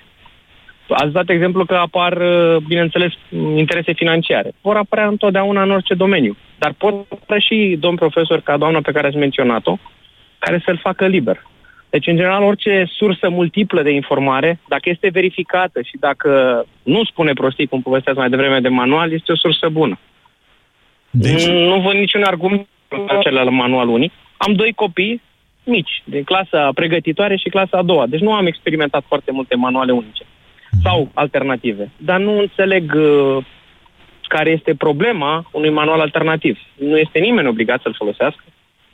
[0.90, 3.12] Ați dat exemplu că apar, uh, bineînțeles,
[3.56, 4.52] interese financiare.
[4.62, 6.36] Vor apărea întotdeauna în orice domeniu.
[6.58, 9.78] Dar pot apărea și domn profesor, ca doamna pe care ați menționat-o,
[10.40, 11.44] care să-l facă liber.
[11.90, 17.34] Deci, în general, orice sursă multiplă de informare, dacă este verificată și dacă nu spune
[17.34, 20.00] prostii, cum povesteați mai devreme de manual, este o sursă bună.
[21.10, 21.48] Deci...
[21.48, 22.68] Nu văd niciun argument
[23.08, 24.12] acela manual unic.
[24.38, 25.22] Am doi copii
[25.64, 28.06] mici, din clasa pregătitoare și clasa a doua.
[28.08, 30.26] Deci nu am experimentat foarte multe manuale unice
[30.84, 31.92] sau alternative.
[31.98, 33.46] Dar nu înțeleg uh,
[34.28, 36.58] care este problema unui manual alternativ.
[36.76, 38.44] Nu este nimeni obligat să-l folosească.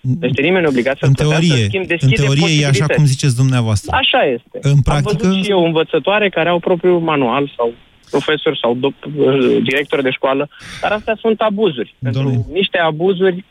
[0.01, 3.95] Nu este nimeni obligat să-l în teorie, schimb, în teorie e așa cum ziceți dumneavoastră.
[3.95, 4.59] Așa este.
[4.61, 5.25] În practică...
[5.25, 7.73] Am văzut și eu învățătoare care au propriul manual sau
[8.09, 10.49] profesori sau do- uh, directori de școală,
[10.81, 11.95] dar astea sunt abuzuri.
[11.99, 12.23] Domnule.
[12.23, 13.45] Pentru niște abuzuri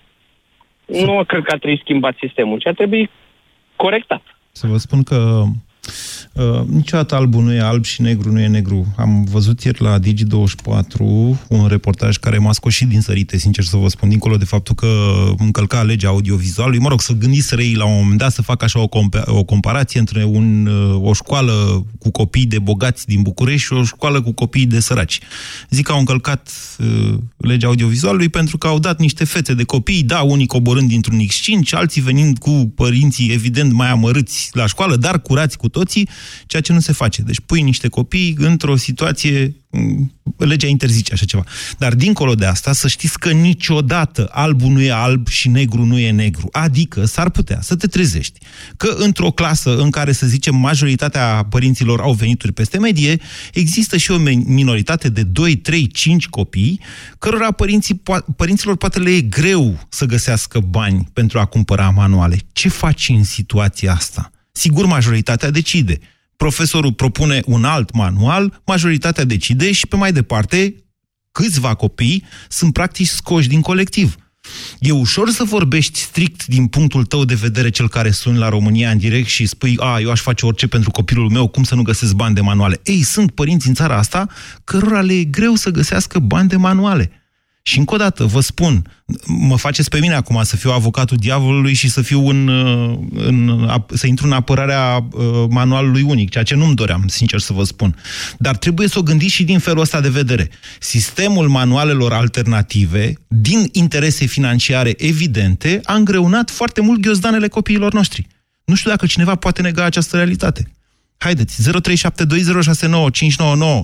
[0.87, 3.11] nu cred că ar trebui schimbat sistemul, ci ar trebui
[3.77, 4.23] corectat.
[4.53, 5.43] Să vă spun că
[6.33, 8.95] Uh, niciodată albul nu e alb și negru nu e negru.
[8.97, 10.99] Am văzut ieri la Digi24
[11.49, 14.75] un reportaj care m-a scos și din sărite, sincer să vă spun, dincolo de faptul
[14.75, 14.87] că
[15.39, 16.79] încălca legea audiovizualului.
[16.79, 19.45] Mă rog, să gândiți ei la un moment dat să facă așa o, compa- o
[19.45, 24.23] comparație între un, uh, o școală cu copii de bogați din București și o școală
[24.23, 25.21] cu copii de săraci.
[25.71, 30.03] Zic că au încălcat uh, legea audiovizualului pentru că au dat niște fețe de copii,
[30.03, 35.23] da, unii coborând dintr-un X5, alții venind cu părinții evident mai amărâți la școală, dar
[35.23, 36.09] curați cu toții,
[36.47, 37.23] ceea ce nu se face.
[37.23, 41.45] Deci pui niște copii într-o situație, mm, legea interzice așa ceva.
[41.79, 45.99] Dar dincolo de asta, să știți că niciodată albul nu e alb și negru nu
[45.99, 46.49] e negru.
[46.53, 48.39] Adică s-ar putea să te trezești
[48.77, 53.21] că într-o clasă în care, să zicem, majoritatea părinților au venituri peste medie,
[53.53, 56.81] există și o minoritate de 2, 3, 5 copii,
[57.19, 58.03] cărora părinții,
[58.37, 62.39] părinților poate le e greu să găsească bani pentru a cumpăra manuale.
[62.53, 64.31] Ce faci în situația asta?
[64.61, 65.99] Sigur, majoritatea decide.
[66.37, 70.75] Profesorul propune un alt manual, majoritatea decide și pe mai departe,
[71.33, 74.15] câțiva copii sunt practic scoși din colectiv.
[74.79, 78.91] E ușor să vorbești strict din punctul tău de vedere, cel care suni la România
[78.91, 81.83] în direct și spui, a, eu aș face orice pentru copilul meu, cum să nu
[81.83, 82.81] găsesc bani de manuale?
[82.85, 84.27] Ei, sunt părinți în țara asta
[84.65, 87.20] cărora le e greu să găsească bani de manuale.
[87.71, 88.87] Și încă o dată, vă spun,
[89.27, 92.49] mă faceți pe mine acum să fiu avocatul diavolului și să fiu în,
[93.15, 97.65] în, să intru în apărarea uh, manualului unic, ceea ce nu-mi doream, sincer să vă
[97.65, 97.97] spun.
[98.39, 100.51] Dar trebuie să o gândiți și din felul ăsta de vedere.
[100.81, 108.27] Sistemul manualelor alternative, din interese financiare evidente, a îngreunat foarte mult ghiozdanele copiilor noștri.
[108.65, 110.71] Nu știu dacă cineva poate nega această realitate.
[111.19, 111.69] Haideți, 0372069599.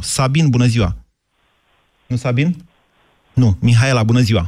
[0.01, 0.97] Sabin, bună ziua!
[2.07, 2.66] Nu, Sabin?
[3.43, 4.45] Nu, Mihaela, bună ziua!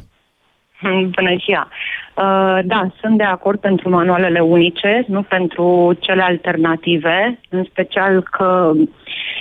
[1.17, 1.69] Bună ziua!
[2.15, 8.73] Uh, da, sunt de acord pentru manualele unice, nu pentru cele alternative, în special că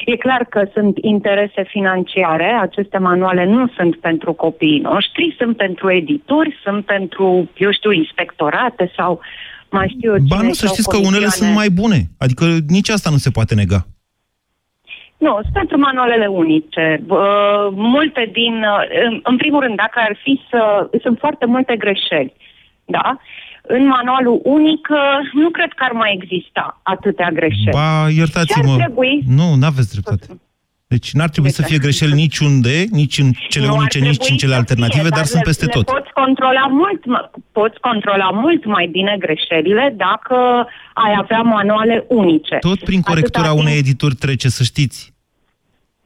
[0.06, 2.58] e clar că sunt interese financiare.
[2.62, 8.92] Aceste manuale nu sunt pentru copiii noștri, sunt pentru edituri, sunt pentru, eu știu, inspectorate
[8.98, 9.20] sau
[9.70, 12.00] mai știu eu Ba nu, să știți că unele sunt mai bune.
[12.18, 13.88] Adică nici asta nu se poate nega.
[15.18, 17.04] Nu, sunt pentru manualele unice.
[17.08, 20.90] Uh, multe din, uh, în primul rând, dacă ar fi să...
[21.02, 22.34] Sunt foarte multe greșeli,
[22.86, 23.18] da?
[23.62, 24.98] În manualul unic uh,
[25.34, 27.72] nu cred că ar mai exista atâtea greșeli.
[27.72, 28.76] Ba, iertați-mă.
[28.76, 29.22] Trebui...
[29.28, 30.26] Nu, n-aveți dreptate.
[30.88, 34.56] Deci n-ar trebui să fie greșeli niciunde, nici în cele nu unice, nici în cele
[34.56, 35.86] alternative, fie, dar, dar sunt peste le, tot.
[35.88, 42.56] Le poți controla mult, poți controla mult mai bine greșelile dacă ai avea manuale unice.
[42.56, 45.14] Tot prin corectura Atâta unei edituri trece, să știți.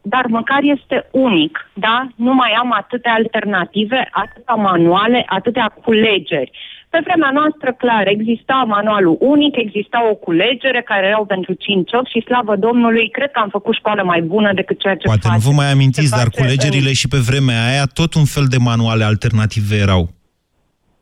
[0.02, 2.08] Dar măcar este unic, da?
[2.16, 6.52] Nu mai am atâtea alternative, atâtea manuale, atâtea culegeri.
[6.94, 12.08] Pe vremea noastră, clar, exista manualul unic, exista o culegere care erau pentru 5 8
[12.14, 15.36] și slavă Domnului, cred că am făcut școală mai bună decât ceea ce Poate face,
[15.36, 17.00] nu vă mai amintiți, dar culegerile în...
[17.02, 20.04] și pe vremea aia tot un fel de manuale alternative erau.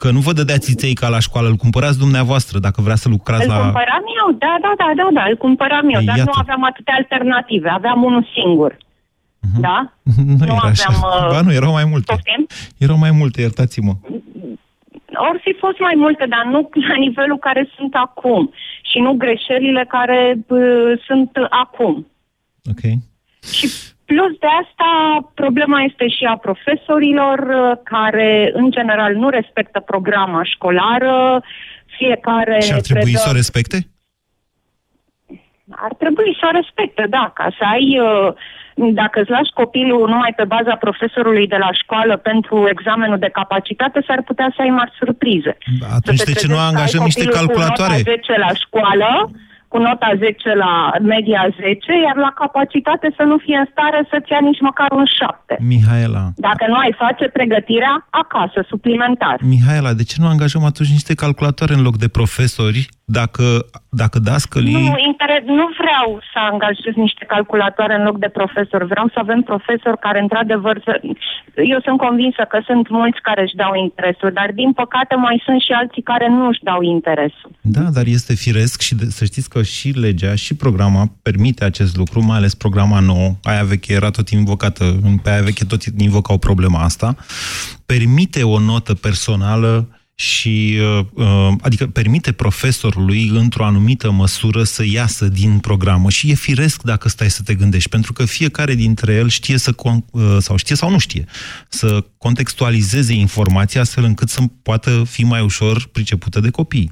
[0.01, 3.43] Că nu vă dădeați țiței ca la școală, îl cumpărați dumneavoastră dacă vrea să lucrați
[3.43, 3.57] îl la...
[3.57, 6.29] Îl cumpăram eu, da, da, da, da, da, îl cumpăram eu, Ei, dar iată.
[6.33, 8.71] nu aveam atâtea alternative, aveam unul singur.
[8.73, 9.59] Uh-huh.
[9.59, 9.93] Da?
[10.25, 10.71] Nu, nu era aveam...
[10.71, 10.91] Așa.
[10.93, 11.29] Uh...
[11.31, 12.13] Ba nu, erau mai multe.
[12.13, 12.47] Poftim?
[12.77, 13.93] Erau mai multe, iertați-mă.
[15.27, 18.53] Or fi fost mai multe, dar nu la nivelul care sunt acum.
[18.81, 22.07] Și nu greșelile care uh, sunt acum.
[22.71, 22.81] Ok.
[23.53, 23.67] Și
[24.05, 24.89] plus de asta,
[25.33, 31.43] problema este și a profesorilor uh, care, în general, nu respectă programa școlară.
[31.85, 33.17] Fiecare Și ar trebui predă...
[33.17, 33.77] să o respecte?
[35.69, 37.99] Ar trebui să o respecte, da, ca să ai...
[37.99, 38.33] Uh,
[39.01, 44.03] dacă îți lași copilul numai pe baza profesorului de la școală pentru examenul de capacitate,
[44.07, 45.57] s-ar putea să ai mari surprize.
[45.95, 47.93] Atunci de ce nu angajăm niște calculatoare?
[47.93, 49.31] Cu nota 10 la școală,
[49.71, 50.73] cu nota 10 la
[51.13, 55.05] media 10, iar la capacitate să nu fie în stare să-ți ia nici măcar un
[55.05, 55.57] 7.
[55.73, 56.23] Mihaela.
[56.47, 59.37] Dacă nu ai face pregătirea acasă, suplimentar.
[59.55, 62.81] Mihaela, de ce nu angajăm atunci niște calculatoare în loc de profesori
[63.19, 63.45] dacă,
[64.01, 64.73] dacă dascălii...
[64.73, 68.81] Nu, inter- nu vreau să angajez niște calculatoare în loc de profesor.
[68.93, 70.93] Vreau să avem profesori care, într-adevăr, să...
[71.73, 75.61] eu sunt convinsă că sunt mulți care își dau interesul, dar, din păcate, mai sunt
[75.61, 77.49] și alții care nu își dau interesul.
[77.61, 81.95] Da, dar este firesc și de, să știți că și legea și programa permite acest
[81.97, 86.37] lucru, mai ales programa nouă, aia veche era tot invocată, pe aia veche tot invocau
[86.37, 87.15] problema asta,
[87.85, 89.87] permite o notă personală
[90.19, 96.33] și uh, uh, adică permite profesorului într-o anumită măsură să iasă din programă și e
[96.33, 100.55] firesc dacă stai să te gândești, pentru că fiecare dintre el știe să uh, sau
[100.55, 101.25] știe sau nu știe
[101.69, 106.91] să contextualizeze informația astfel încât să poată fi mai ușor pricepută de copii.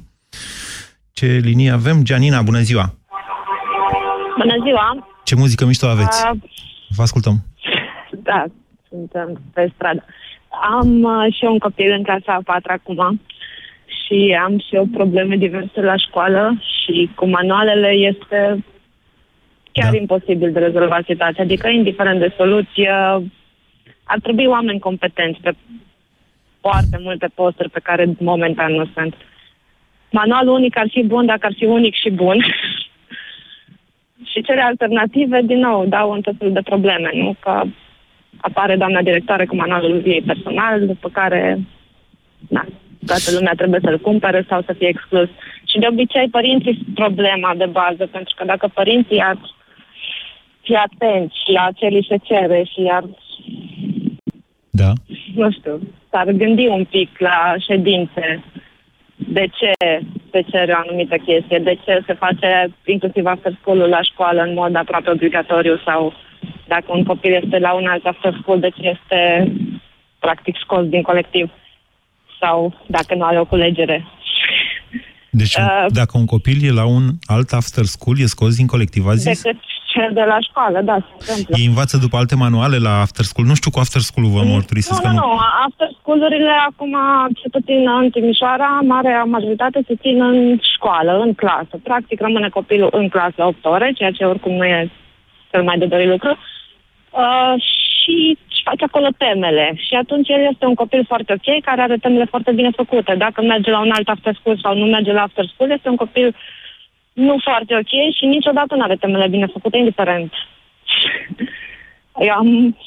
[1.17, 2.03] Ce linie avem?
[2.03, 2.85] Gianina, bună ziua!
[4.37, 5.07] Bună ziua!
[5.23, 6.25] Ce muzică mișto aveți?
[6.31, 6.39] Uh,
[6.95, 7.35] Vă ascultăm!
[8.11, 8.45] Da,
[8.89, 10.05] suntem pe stradă.
[10.79, 13.21] Am uh, și eu un copil în clasa a patra acum
[13.87, 18.63] și am și eu probleme diverse la școală și cu manualele este
[19.71, 19.97] chiar da.
[19.97, 21.43] imposibil de rezolvat situația.
[21.43, 22.91] Adică, indiferent de soluție,
[24.03, 25.51] ar trebui oameni competenți pe
[26.61, 29.15] foarte multe posturi pe care momentan nu sunt.
[30.11, 32.43] Manualul unic ar fi bun dacă ar fi unic și bun.
[34.31, 37.35] Și cele alternative, din nou, dau un tot felul de probleme, nu?
[37.39, 37.61] Că
[38.37, 41.59] apare doamna directoare cu manualul ei personal, după care,
[42.49, 42.65] na,
[43.05, 45.29] toată lumea trebuie să-l cumpere sau să fie exclus.
[45.65, 49.37] Și de obicei părinții sunt problema de bază, pentru că dacă părinții ar
[50.61, 53.03] fi atenți la ce li se cere și ar,
[54.69, 54.91] Da.
[55.35, 55.79] nu știu,
[56.11, 58.43] s-ar gândi un pic la ședințe
[59.17, 59.71] de ce
[60.31, 64.53] se cere o anumită chestie, de ce se face inclusiv after school la școală în
[64.53, 66.13] mod aproape obligatoriu sau
[66.67, 69.51] dacă un copil este la un alt after school, de ce este
[70.19, 71.51] practic scos din colectiv
[72.39, 74.05] sau dacă nu are o culegere.
[75.29, 79.07] Deci, Uh, dacă un copil e la un alt after school, e scos din colectiv,
[79.07, 79.41] a zis?
[79.41, 79.61] Decât
[79.97, 81.55] cel de la școală, da, se întâmplă.
[81.59, 83.47] Ei învață după alte manuale la after school.
[83.47, 85.27] Nu știu cu after school-ul, vă mărturisesc Nu, că nu, nu.
[85.33, 85.39] nu.
[85.67, 86.93] After school-urile acum,
[87.39, 90.37] ce puțin în Timișoara, marea majoritate se țin în
[90.73, 91.75] școală, în clasă.
[91.83, 94.91] Practic rămâne copilul în clasă 8 ore, ceea ce oricum nu e
[95.51, 96.37] cel mai de dorit lucru.
[97.09, 97.53] Uh,
[98.07, 99.65] și își face acolo temele.
[99.87, 103.15] Și atunci el este un copil foarte ok, care are temele foarte bine făcute.
[103.15, 105.95] Dacă merge la un alt after school sau nu merge la after school, este un
[105.95, 106.35] copil
[107.25, 110.31] nu foarte ok și niciodată nu are temele bine făcute, indiferent.
[112.27, 112.77] Eu am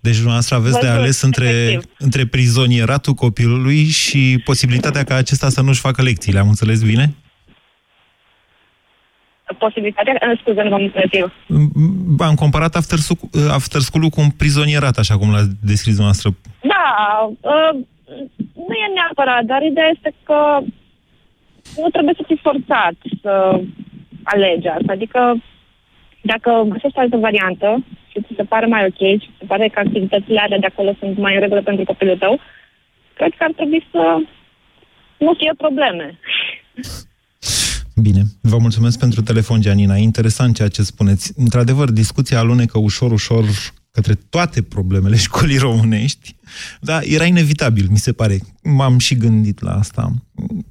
[0.00, 5.62] Deci dumneavoastră aveți de Văzut, ales între, între prizonieratul copilului și posibilitatea ca acesta să
[5.62, 6.38] nu-și facă lecțiile.
[6.38, 7.14] Am înțeles bine?
[9.58, 11.28] posibilitatea, uh, scuze, nu v-am înțeles eu.
[11.28, 16.36] M- Am comparat after, school- after school-ul cu un prizonierat, așa cum l-ați descris dumneavoastră.
[16.72, 16.86] Da,
[17.40, 17.72] uh,
[18.68, 20.58] nu e neapărat, dar ideea este că
[21.76, 23.60] nu trebuie să fii forțat să
[24.22, 24.92] alegi asta.
[24.92, 25.42] Adică
[26.20, 29.78] dacă găsești altă variantă și ți se pare mai ok și ți se pare că
[29.78, 32.40] activitățile alea de acolo sunt mai în regulă pentru copilul tău,
[33.14, 34.02] cred că ar trebui să
[35.18, 36.18] nu fie probleme.
[38.02, 39.96] Bine, vă mulțumesc pentru telefon, Gianina.
[39.96, 41.32] Interesant ceea ce spuneți.
[41.36, 43.44] Într-adevăr, discuția alunecă ușor, ușor
[43.90, 46.36] către toate problemele școlii românești,
[46.80, 48.38] dar era inevitabil, mi se pare.
[48.62, 50.10] M-am și gândit la asta.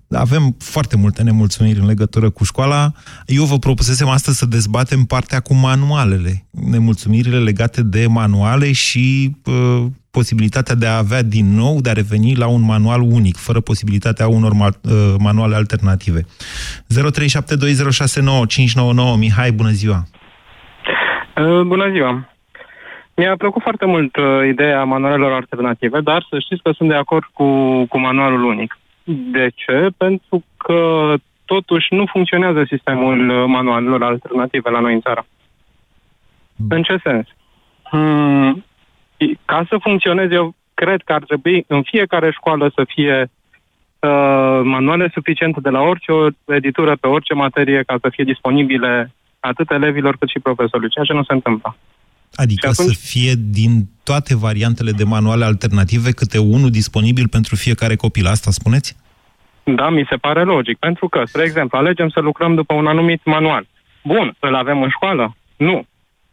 [0.10, 2.92] Avem foarte multe nemulțumiri în legătură cu școala.
[3.26, 9.86] Eu vă propusesem astăzi să dezbatem partea cu manualele, nemulțumirile legate de manuale și uh,
[10.12, 14.28] posibilitatea de a avea din nou, de a reveni la un manual unic, fără posibilitatea
[14.28, 16.22] unor ma- uh, manuale alternative.
[16.22, 16.26] 0372069599
[19.18, 20.08] Mihai, bună ziua!
[21.38, 22.37] Uh, Bună ziua!
[23.20, 27.24] Mi-a plăcut foarte mult uh, ideea manualelor alternative, dar să știți că sunt de acord
[27.34, 27.46] cu,
[27.86, 28.78] cu manualul unic.
[29.04, 29.88] De ce?
[29.98, 31.14] Pentru că
[31.46, 35.26] totuși nu funcționează sistemul uh, manualelor alternative la noi în țară.
[36.70, 37.28] În ce sens?
[37.84, 38.66] Hmm,
[39.46, 45.10] ca să funcționeze, eu cred că ar trebui în fiecare școală să fie uh, manuale
[45.14, 50.18] suficiente de la orice o editură pe orice materie ca să fie disponibile atât elevilor
[50.18, 51.76] cât și profesorului, ceea ce nu se întâmplă.
[52.44, 58.26] Adică să fie din toate variantele de manuale alternative câte unul disponibil pentru fiecare copil.
[58.28, 58.96] Asta spuneți?
[59.64, 63.22] Da, mi se pare logic, pentru că, spre exemplu, alegem să lucrăm după un anumit
[63.26, 63.68] manual.
[64.04, 65.36] Bun, îl avem în școală?
[65.58, 65.86] Nu.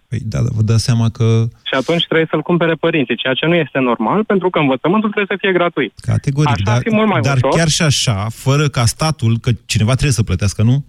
[0.08, 1.24] Păi da, dar vă dați seama că
[1.62, 5.36] Și atunci trebuie să-l cumpere părinții, ceea ce nu este normal, pentru că învățământul trebuie
[5.38, 5.92] să fie gratuit.
[6.00, 7.50] categoric, Așa ar dar, fi mult mai dar ușor.
[7.58, 10.84] chiar și așa, fără ca statul, că cineva trebuie să plătească, nu?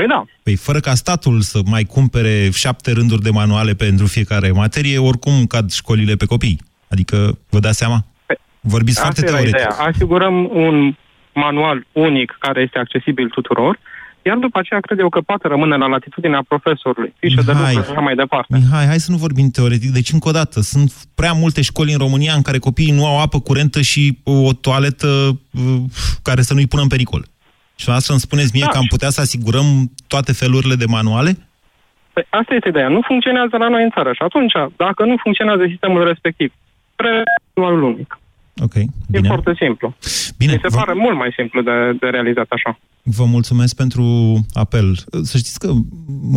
[0.00, 0.24] Păi da.
[0.42, 5.46] Păi fără ca statul să mai cumpere șapte rânduri de manuale pentru fiecare materie, oricum
[5.46, 6.60] cad școlile pe copii.
[6.88, 8.04] Adică, vă dați seama?
[8.60, 9.70] Vorbiți foarte Asta era teoretic.
[9.70, 9.88] ideea.
[9.88, 10.94] Asigurăm un
[11.34, 13.78] manual unic care este accesibil tuturor,
[14.22, 17.84] iar după aceea cred eu că poate rămâne la latitudinea profesorului, fișe de Mihai, lucru
[17.84, 18.56] și așa mai departe.
[18.56, 19.90] Mihai, hai să nu vorbim teoretic.
[19.90, 23.20] Deci, încă o dată, sunt prea multe școli în România în care copiii nu au
[23.20, 25.06] apă curentă și o toaletă
[25.50, 25.82] uh,
[26.22, 27.24] care să nu-i pună în pericol.
[27.80, 28.70] Și dumneavoastră îmi spuneți mie Da.
[28.72, 29.68] că am putea să asigurăm
[30.12, 31.30] toate felurile de manuale?
[32.12, 32.88] Păi asta este ideea.
[32.88, 34.52] Nu funcționează la noi în țară și atunci,
[34.84, 36.50] dacă nu funcționează sistemul respectiv,
[36.96, 37.22] trebuie
[37.54, 38.10] manualul unic.
[38.66, 39.28] Ok, E bine.
[39.28, 39.94] foarte simplu.
[40.38, 42.78] Bine, Mi se vă- pare mult mai simplu de, de realizat așa.
[43.02, 44.04] Vă mulțumesc pentru
[44.52, 44.86] apel.
[45.22, 45.70] Să știți că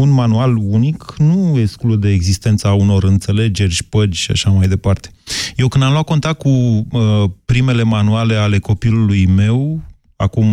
[0.03, 5.09] un manual unic nu exclude existența unor înțelegeri, șpăgi și așa mai departe.
[5.55, 9.79] Eu când am luat contact cu uh, primele manuale ale copilului meu,
[10.15, 10.47] acum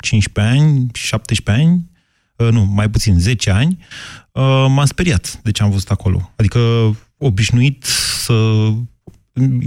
[0.00, 1.90] 15 ani, 17 ani,
[2.36, 3.78] uh, nu, mai puțin, 10 ani,
[4.32, 6.32] uh, m-am speriat de ce am văzut acolo.
[6.36, 6.60] Adică
[7.18, 7.84] obișnuit
[8.24, 8.32] să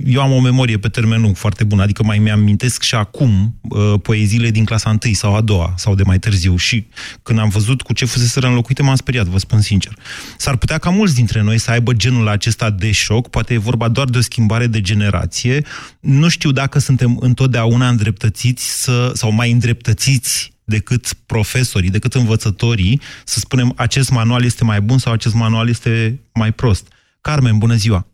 [0.06, 3.94] eu am o memorie pe termen lung foarte bună, adică mai mi-amintesc și acum uh,
[4.02, 6.88] poeziile din clasa 1 sau a doua sau de mai târziu și
[7.24, 9.98] când am văzut cu ce fusese înlocuite m-am speriat, vă spun sincer.
[10.38, 13.88] S-ar putea ca mulți dintre noi să aibă genul acesta de șoc, poate e vorba
[13.88, 15.66] doar de o schimbare de generație.
[16.00, 23.40] Nu știu dacă suntem întotdeauna îndreptățiți să, sau mai îndreptățiți decât profesorii, decât învățătorii, să
[23.40, 26.88] spunem acest manual este mai bun sau acest manual este mai prost.
[27.22, 28.08] Carmen, bună ziua!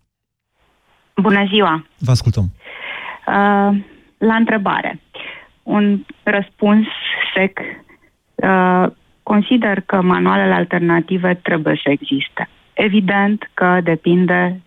[1.16, 1.86] Bună ziua!
[1.98, 2.44] Vă ascultăm.
[3.28, 3.78] Uh,
[4.18, 5.00] la întrebare,
[5.64, 6.88] un răspuns
[7.36, 7.60] sec.
[8.36, 8.86] Uh,
[9.24, 12.50] consider că manualele alternative trebuie să existe.
[12.74, 14.62] Evident că depinde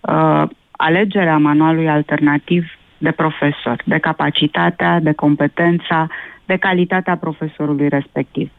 [0.00, 2.64] uh, alegerea manualului alternativ
[2.98, 6.06] de profesor, de capacitatea, de competența,
[6.44, 8.50] de calitatea profesorului respectiv.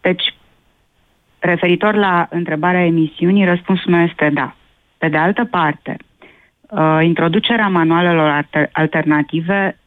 [0.00, 0.34] Deci,
[1.38, 4.54] referitor la întrebarea emisiunii, răspunsul meu este da.
[5.02, 5.96] Pe de altă parte,
[6.70, 9.78] uh, introducerea manualelor alternative,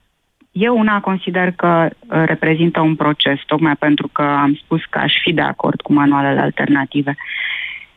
[0.52, 5.14] eu una consider că uh, reprezintă un proces, tocmai pentru că am spus că aș
[5.22, 7.16] fi de acord cu manualele alternative.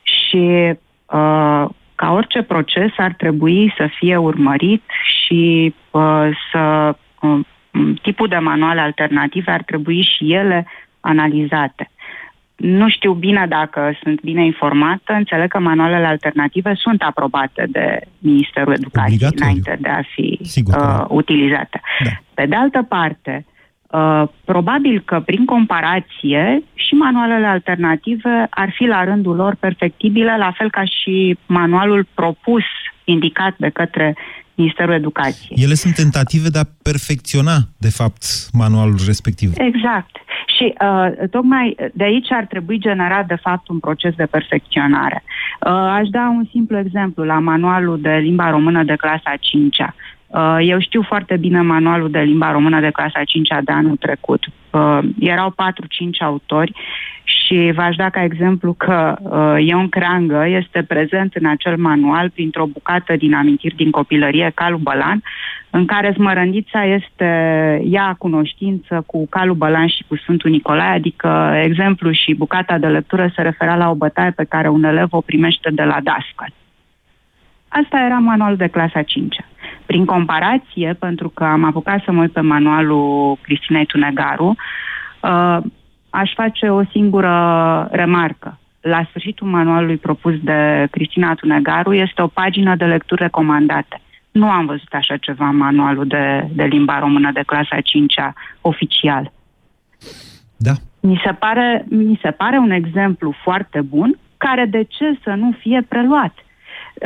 [0.02, 0.72] Și
[1.06, 1.64] uh,
[1.94, 7.40] ca orice proces ar trebui să fie urmărit și uh, să uh,
[8.02, 10.66] tipul de manuale alternative ar trebui și ele
[11.00, 11.90] analizate.
[12.58, 18.72] Nu știu bine dacă sunt bine informată, înțeleg că manualele alternative sunt aprobate de Ministerul
[18.72, 19.44] Educației Obligatoriu.
[19.44, 21.80] înainte de a fi Sigur, uh, utilizate.
[22.04, 22.10] Da.
[22.34, 23.46] Pe de altă parte,
[23.90, 30.52] uh, probabil că prin comparație și manualele alternative ar fi la rândul lor perfectibile, la
[30.56, 32.64] fel ca și manualul propus,
[33.04, 34.16] indicat de către
[34.58, 35.58] Ministerul Educației.
[35.64, 39.52] Ele sunt tentative de a perfecționa, de fapt, manualul respectiv.
[39.56, 40.10] Exact.
[40.56, 45.22] Și uh, tocmai de aici ar trebui generat, de fapt, un proces de perfecționare.
[45.66, 49.94] Uh, aș da un simplu exemplu la manualul de limba română de clasa 5-a.
[49.94, 50.17] Uh,
[50.60, 54.44] eu știu foarte bine manualul de limba română de clasa 5-a de anul trecut.
[54.70, 55.54] Uh, erau 4-5
[56.20, 56.72] autori
[57.22, 62.66] și v-aș da ca exemplu că uh, Ion Creangă este prezent în acel manual printr-o
[62.66, 65.22] bucată din amintiri din copilărie, Calu Bălan,
[65.70, 67.30] în care smărândița este
[67.84, 73.32] ea cunoștință cu Calu Bălan și cu Sfântul Nicolae, adică exemplu și bucata de lectură
[73.34, 76.52] se referea la o bătaie pe care un elev o primește de la dascăl.
[77.68, 79.47] Asta era manualul de clasa 5 -a.
[79.88, 84.56] Prin comparație, pentru că am apucat să mă uit pe manualul Cristinei Tunegaru,
[85.22, 85.58] uh,
[86.10, 87.34] aș face o singură
[87.90, 88.58] remarcă.
[88.80, 94.00] La sfârșitul manualului propus de Cristina Tunegaru este o pagină de lecturi recomandate.
[94.30, 99.32] Nu am văzut așa ceva în manualul de, de limba română de clasa 5-a oficial.
[100.56, 100.72] Da.
[101.00, 105.56] Mi se, pare, mi se pare un exemplu foarte bun care de ce să nu
[105.58, 106.34] fie preluat?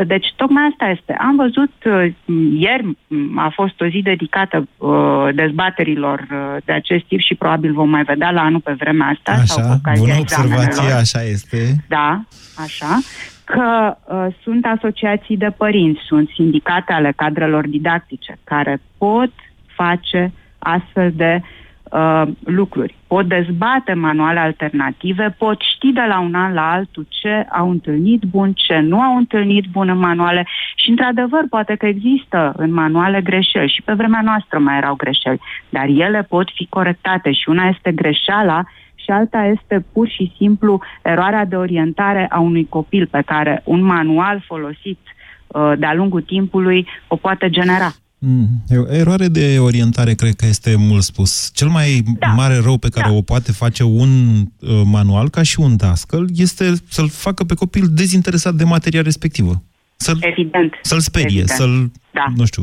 [0.06, 1.16] Deci, tocmai asta este.
[1.18, 2.12] Am văzut, uh,
[2.58, 2.96] ieri
[3.36, 8.02] a fost o zi dedicată uh, dezbaterilor uh, de acest tip și probabil vom mai
[8.02, 9.32] vedea la anul pe vremea asta.
[9.32, 11.84] Așa, sau cu bună observație, așa este.
[11.88, 12.20] Da,
[12.56, 12.98] așa
[13.44, 19.32] că uh, sunt asociații de părinți, sunt sindicate ale cadrelor didactice care pot
[19.76, 21.46] face astfel de uh,
[21.92, 22.94] uh, lucruri.
[23.06, 28.22] Pot dezbate manuale alternative, pot ști de la un an la altul ce au întâlnit
[28.22, 33.20] bun, ce nu au întâlnit bun în manuale și, într-adevăr, poate că există în manuale
[33.20, 37.68] greșeli și pe vremea noastră mai erau greșeli, dar ele pot fi corectate și una
[37.68, 38.64] este greșeala
[38.94, 43.82] și alta este pur și simplu eroarea de orientare a unui copil pe care un
[43.82, 44.98] manual folosit
[45.46, 47.90] uh, de-a lungul timpului o poate genera.
[48.24, 48.46] Mm.
[48.88, 51.50] Eroare de orientare, cred că este mult spus.
[51.54, 52.26] Cel mai da.
[52.26, 53.14] mare rău pe care da.
[53.14, 57.86] o poate face un uh, manual, ca și un dascăl, este să-l facă pe copil
[57.90, 59.62] dezinteresat de materia respectivă.
[59.96, 60.78] Să-l, Evident.
[60.82, 61.58] Să-l sperie, Evident.
[61.58, 62.24] să-l, da.
[62.36, 62.62] nu știu,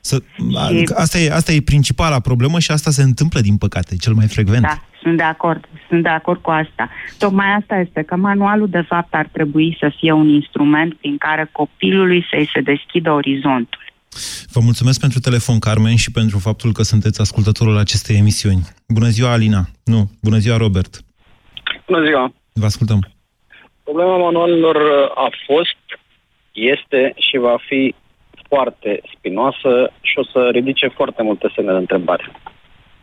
[0.00, 0.22] să,
[0.68, 0.90] și...
[0.94, 4.62] asta, e, asta e principala problemă și asta se întâmplă, din păcate, cel mai frecvent.
[4.62, 5.68] Da, sunt de acord.
[5.88, 6.90] Sunt de acord cu asta.
[7.18, 11.48] Tocmai asta este, că manualul, de fapt, ar trebui să fie un instrument prin care
[11.52, 13.80] copilului să-i se deschidă orizontul.
[14.52, 18.62] Vă mulțumesc pentru telefon, Carmen, și pentru faptul că sunteți ascultătorul acestei emisiuni.
[18.88, 19.62] Bună ziua, Alina.
[19.84, 21.00] Nu, bună ziua, Robert.
[21.86, 22.32] Bună ziua.
[22.52, 23.00] Vă ascultăm.
[23.82, 24.76] Problema manualelor
[25.14, 25.80] a fost,
[26.52, 27.94] este și va fi
[28.48, 32.32] foarte spinoasă și o să ridice foarte multe semne de întrebare.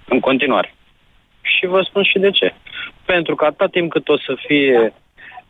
[0.08, 0.76] În continuare.
[1.42, 2.54] Și vă spun și de ce.
[3.06, 4.94] Pentru că atât timp cât o să fie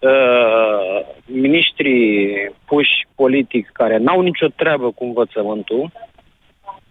[0.05, 2.05] uh, miniștrii
[2.65, 5.91] puși politic care n-au nicio treabă cu învățământul,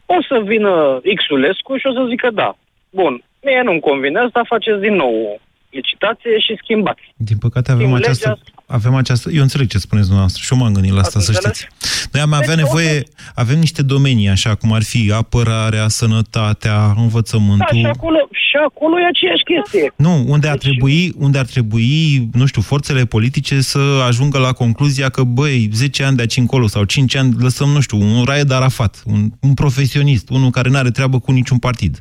[0.06, 2.56] o să vină Xulescu și o să zică da.
[2.90, 5.40] Bun, mie nu-mi convine asta, faceți din nou
[5.70, 7.14] licitație și schimbați.
[7.16, 8.40] Din păcate avem Schimb această, legea...
[8.66, 9.30] avem această...
[9.30, 11.56] Eu înțeleg ce spuneți dumneavoastră și eu m-am gândit la asta, Ați să înțeles?
[11.56, 12.08] știți.
[12.12, 13.02] Noi am deci avea nevoie...
[13.34, 17.66] Avem niște domenii, așa cum ar fi apărarea, sănătatea, învățământul...
[17.70, 19.92] Da, și acolo, și acolo e aceeași chestie.
[19.96, 20.62] Nu, unde ar, deci...
[20.62, 26.04] trebui, unde ar trebui, nu știu, forțele politice să ajungă la concluzia că, băi, 10
[26.04, 29.54] ani de aici încolo sau 5 ani lăsăm, nu știu, un Raed Arafat, un, un
[29.54, 31.98] profesionist, unul care nu are treabă cu niciun partid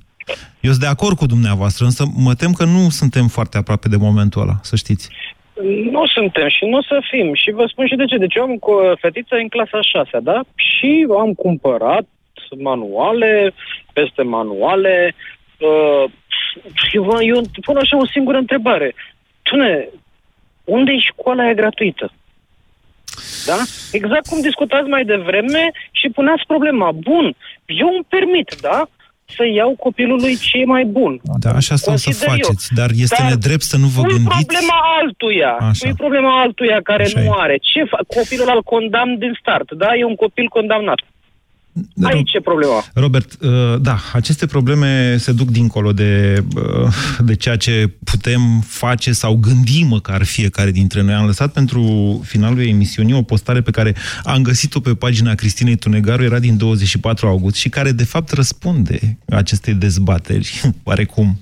[0.61, 3.95] Eu sunt de acord cu dumneavoastră, însă mă tem că nu suntem foarte aproape de
[3.95, 5.09] momentul ăla, să știți.
[5.91, 7.33] Nu suntem și nu o să fim.
[7.33, 8.17] Și vă spun și de ce.
[8.17, 10.41] Deci eu am cu fetița în clasa 6, da?
[10.55, 12.05] Și am cumpărat
[12.57, 13.53] manuale,
[13.93, 15.15] peste manuale.
[15.59, 16.11] Uh,
[16.91, 18.93] eu, vă- eu pun așa o singură întrebare.
[19.41, 19.89] Tune,
[20.63, 22.11] unde e școala aia gratuită?
[23.45, 23.57] Da?
[23.91, 26.91] Exact cum discutați mai devreme și puneați problema.
[26.91, 27.35] Bun,
[27.65, 28.87] eu îmi permit, da?
[29.35, 31.13] Să iau copilului ce e mai bun.
[31.43, 32.35] Da, așa stau să Consider eu.
[32.35, 34.33] faceți, dar este Dar nedrept să nu vă pui gândiți...
[34.45, 35.51] problema altuia.
[35.69, 35.81] Așa.
[35.85, 37.29] Pui problema altuia care Așa nu e.
[37.43, 37.55] are.
[37.71, 39.89] Ce fa- copilul al condamn din start, da?
[39.99, 40.99] E un copil condamnat.
[42.01, 42.85] Aici e problema.
[42.93, 49.11] Robert, uh, da, aceste probleme se duc dincolo de, uh, de ceea ce putem face
[49.11, 51.13] sau gândi măcar fiecare dintre noi.
[51.13, 56.23] Am lăsat pentru finalul emisiunii o postare pe care am găsit-o pe pagina Cristinei Tunegaru,
[56.23, 61.39] era din 24 august și care de fapt răspunde acestei dezbateri, oarecum.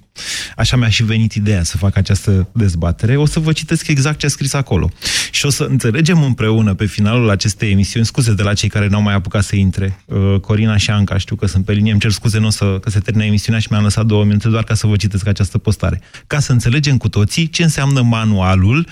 [0.55, 3.17] Așa mi-a și venit ideea să fac această dezbatere.
[3.17, 4.89] O să vă citesc exact ce a scris acolo.
[5.31, 9.01] Și o să înțelegem împreună pe finalul acestei emisiuni, scuze de la cei care n-au
[9.01, 12.11] mai apucat să intre, uh, Corina și Anca, știu că sunt pe linie, îmi cer
[12.11, 14.73] scuze, nu o să, că se termină emisiunea și mi-am lăsat două minute doar ca
[14.73, 16.01] să vă citesc această postare.
[16.27, 18.87] Ca să înțelegem cu toții ce înseamnă manualul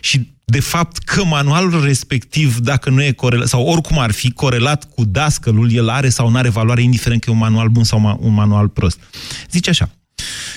[0.00, 4.88] și de fapt că manualul respectiv, dacă nu e corelat, sau oricum ar fi corelat
[4.94, 7.98] cu dascălul, el are sau nu are valoare, indiferent că e un manual bun sau
[7.98, 8.98] ma- un manual prost.
[9.50, 9.90] Zice așa,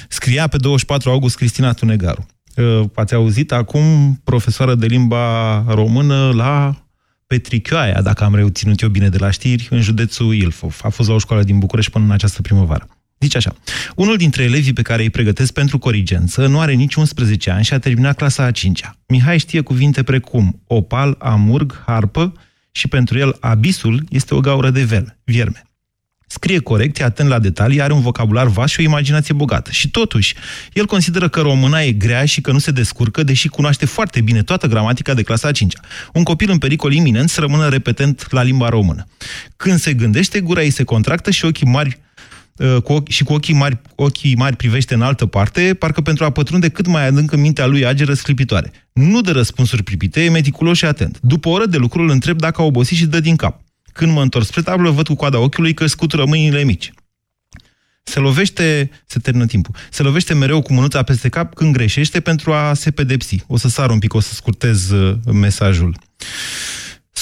[0.10, 2.26] Scria pe 24 august Cristina Tunegaru.
[2.56, 6.86] Uh, Ați auzit acum profesoară de limba română la
[7.28, 10.80] Petrichioaia, dacă am reținut eu bine de la știri, în județul Ilfov.
[10.84, 12.88] A fost la o școală din București până în această primăvară.
[13.20, 13.56] Zice așa,
[13.96, 17.74] unul dintre elevii pe care îi pregătesc pentru corigență nu are nici 11 ani și
[17.74, 18.98] a terminat clasa a 5-a.
[19.08, 22.34] Mihai știe cuvinte precum opal, amurg, harpă
[22.72, 25.64] și pentru el abisul este o gaură de vel, vierme.
[26.28, 29.72] Scrie corect, e atent la detalii, are un vocabular vast și o imaginație bogată.
[29.72, 30.36] Și totuși,
[30.74, 34.44] el consideră că româna e grea și că nu se descurcă, deși cunoaște foarte bine
[34.44, 35.80] toată gramatica de clasa a 5 -a.
[36.14, 39.08] Un copil în pericol iminent să rămână repetent la limba română.
[39.56, 42.00] Când se gândește, gura ei se contractă și ochii mari
[42.56, 46.26] uh, cu ochi, și cu ochii mari, ochii mari privește în altă parte, parcă pentru
[46.26, 48.72] a pătrunde cât mai adânc în mintea lui ageră sclipitoare.
[48.94, 51.20] Nu dă răspunsuri pripite, e meticulos și atent.
[51.22, 53.65] După o oră de lucru îl întreb dacă a obosit și dă din cap.
[53.96, 56.92] Când mă întorc spre tablă, văd cu coada ochiului că scutură mâinile mici.
[58.04, 62.54] Se lovește, se termină timpul, se lovește mereu cu mânuța peste cap când greșește pentru
[62.54, 63.44] a se pedepsi.
[63.48, 65.98] O să sar un pic, o să scurtez uh, mesajul.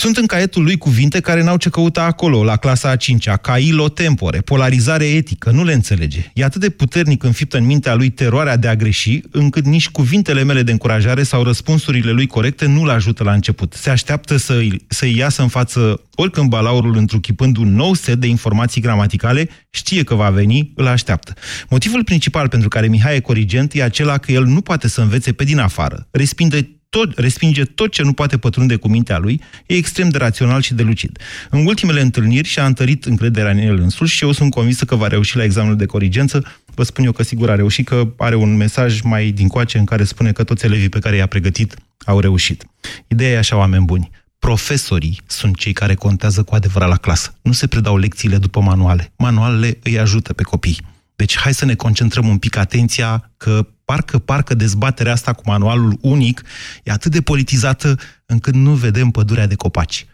[0.04, 3.58] Sunt în caietul lui cuvinte care n-au ce căuta acolo, la clasa a 5-a, ca
[3.58, 6.32] ilo tempore, polarizare etică, nu le înțelege.
[6.34, 10.44] E atât de puternic înfiptă în mintea lui teroarea de a greși, încât nici cuvintele
[10.44, 13.74] mele de încurajare sau răspunsurile lui corecte nu-l ajută la început.
[13.74, 18.82] Se așteaptă să-i, să-i iasă în față oricând balaurul întruchipând un nou set de informații
[18.82, 21.34] gramaticale, știe că va veni, îl așteaptă.
[21.70, 25.32] Motivul principal pentru care Mihai e corigent e acela că el nu poate să învețe
[25.32, 26.08] pe din afară.
[26.12, 30.62] Respinge tot, respinge tot ce nu poate pătrunde cu mintea lui, e extrem de rațional
[30.62, 31.20] și de lucid.
[31.50, 35.08] În ultimele întâlniri și-a întărit încrederea în el însuși și eu sunt convinsă că va
[35.08, 36.44] reuși la examenul de corigență.
[36.66, 40.04] Vă spun eu că sigur a reușit, că are un mesaj mai dincoace în care
[40.04, 41.76] spune că toți elevii pe care i-a pregătit
[42.06, 42.66] au reușit.
[43.08, 44.10] Ideea e așa, oameni buni.
[44.40, 47.36] Profesorii sunt cei care contează cu adevărat la clasă.
[47.42, 49.12] Nu se predau lecțiile după manuale.
[49.18, 50.93] Manualele îi ajută pe copii.
[51.16, 55.98] Deci hai să ne concentrăm un pic atenția că parcă, parcă dezbaterea asta cu manualul
[56.02, 56.42] unic
[56.84, 60.06] e atât de politizată încât nu vedem pădurea de copaci.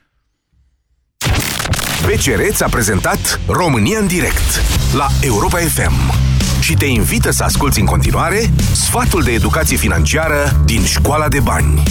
[2.05, 4.61] BCR ți-a prezentat România în direct
[4.93, 6.13] la Europa FM
[6.61, 11.83] și te invită să asculti în continuare sfatul de educație financiară din Școala de Bani.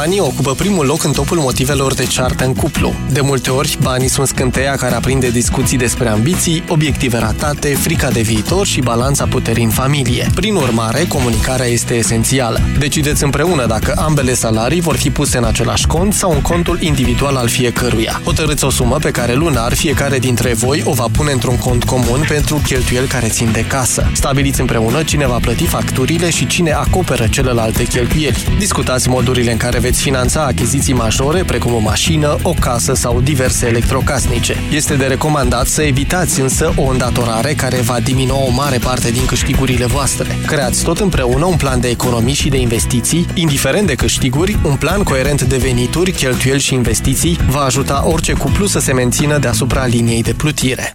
[0.00, 2.94] Banii ocupă primul loc în topul motivelor de ceartă în cuplu.
[3.12, 8.20] De multe ori, banii sunt scânteia care aprinde discuții despre ambiții, obiective ratate, frica de
[8.20, 10.30] viitor și balanța puterii în familie.
[10.34, 12.60] Prin urmare, comunicarea este esențială.
[12.78, 17.36] Decideți împreună dacă ambele salarii vor fi puse în același cont sau în contul individual
[17.36, 18.20] al fiecăruia.
[18.24, 22.24] Hotărâți o sumă pe care lunar fiecare dintre voi o va pune într-un cont comun
[22.28, 24.10] pentru cheltuieli care țin de casă.
[24.12, 28.44] Stabiliți împreună cine va plăti facturile și cine acoperă celelalte cheltuieli.
[28.58, 33.66] Discutați modurile în care veți finanța achiziții majore, precum o mașină, o casă sau diverse
[33.66, 34.54] electrocasnice.
[34.72, 39.24] Este de recomandat să evitați însă o îndatorare care va diminua o mare parte din
[39.26, 40.38] câștigurile voastre.
[40.46, 45.02] Creați tot împreună un plan de economii și de investiții, indiferent de câștiguri, un plan
[45.02, 50.22] coerent de venituri, cheltuieli și investiții va ajuta orice cuplu să se mențină deasupra liniei
[50.22, 50.94] de plutire.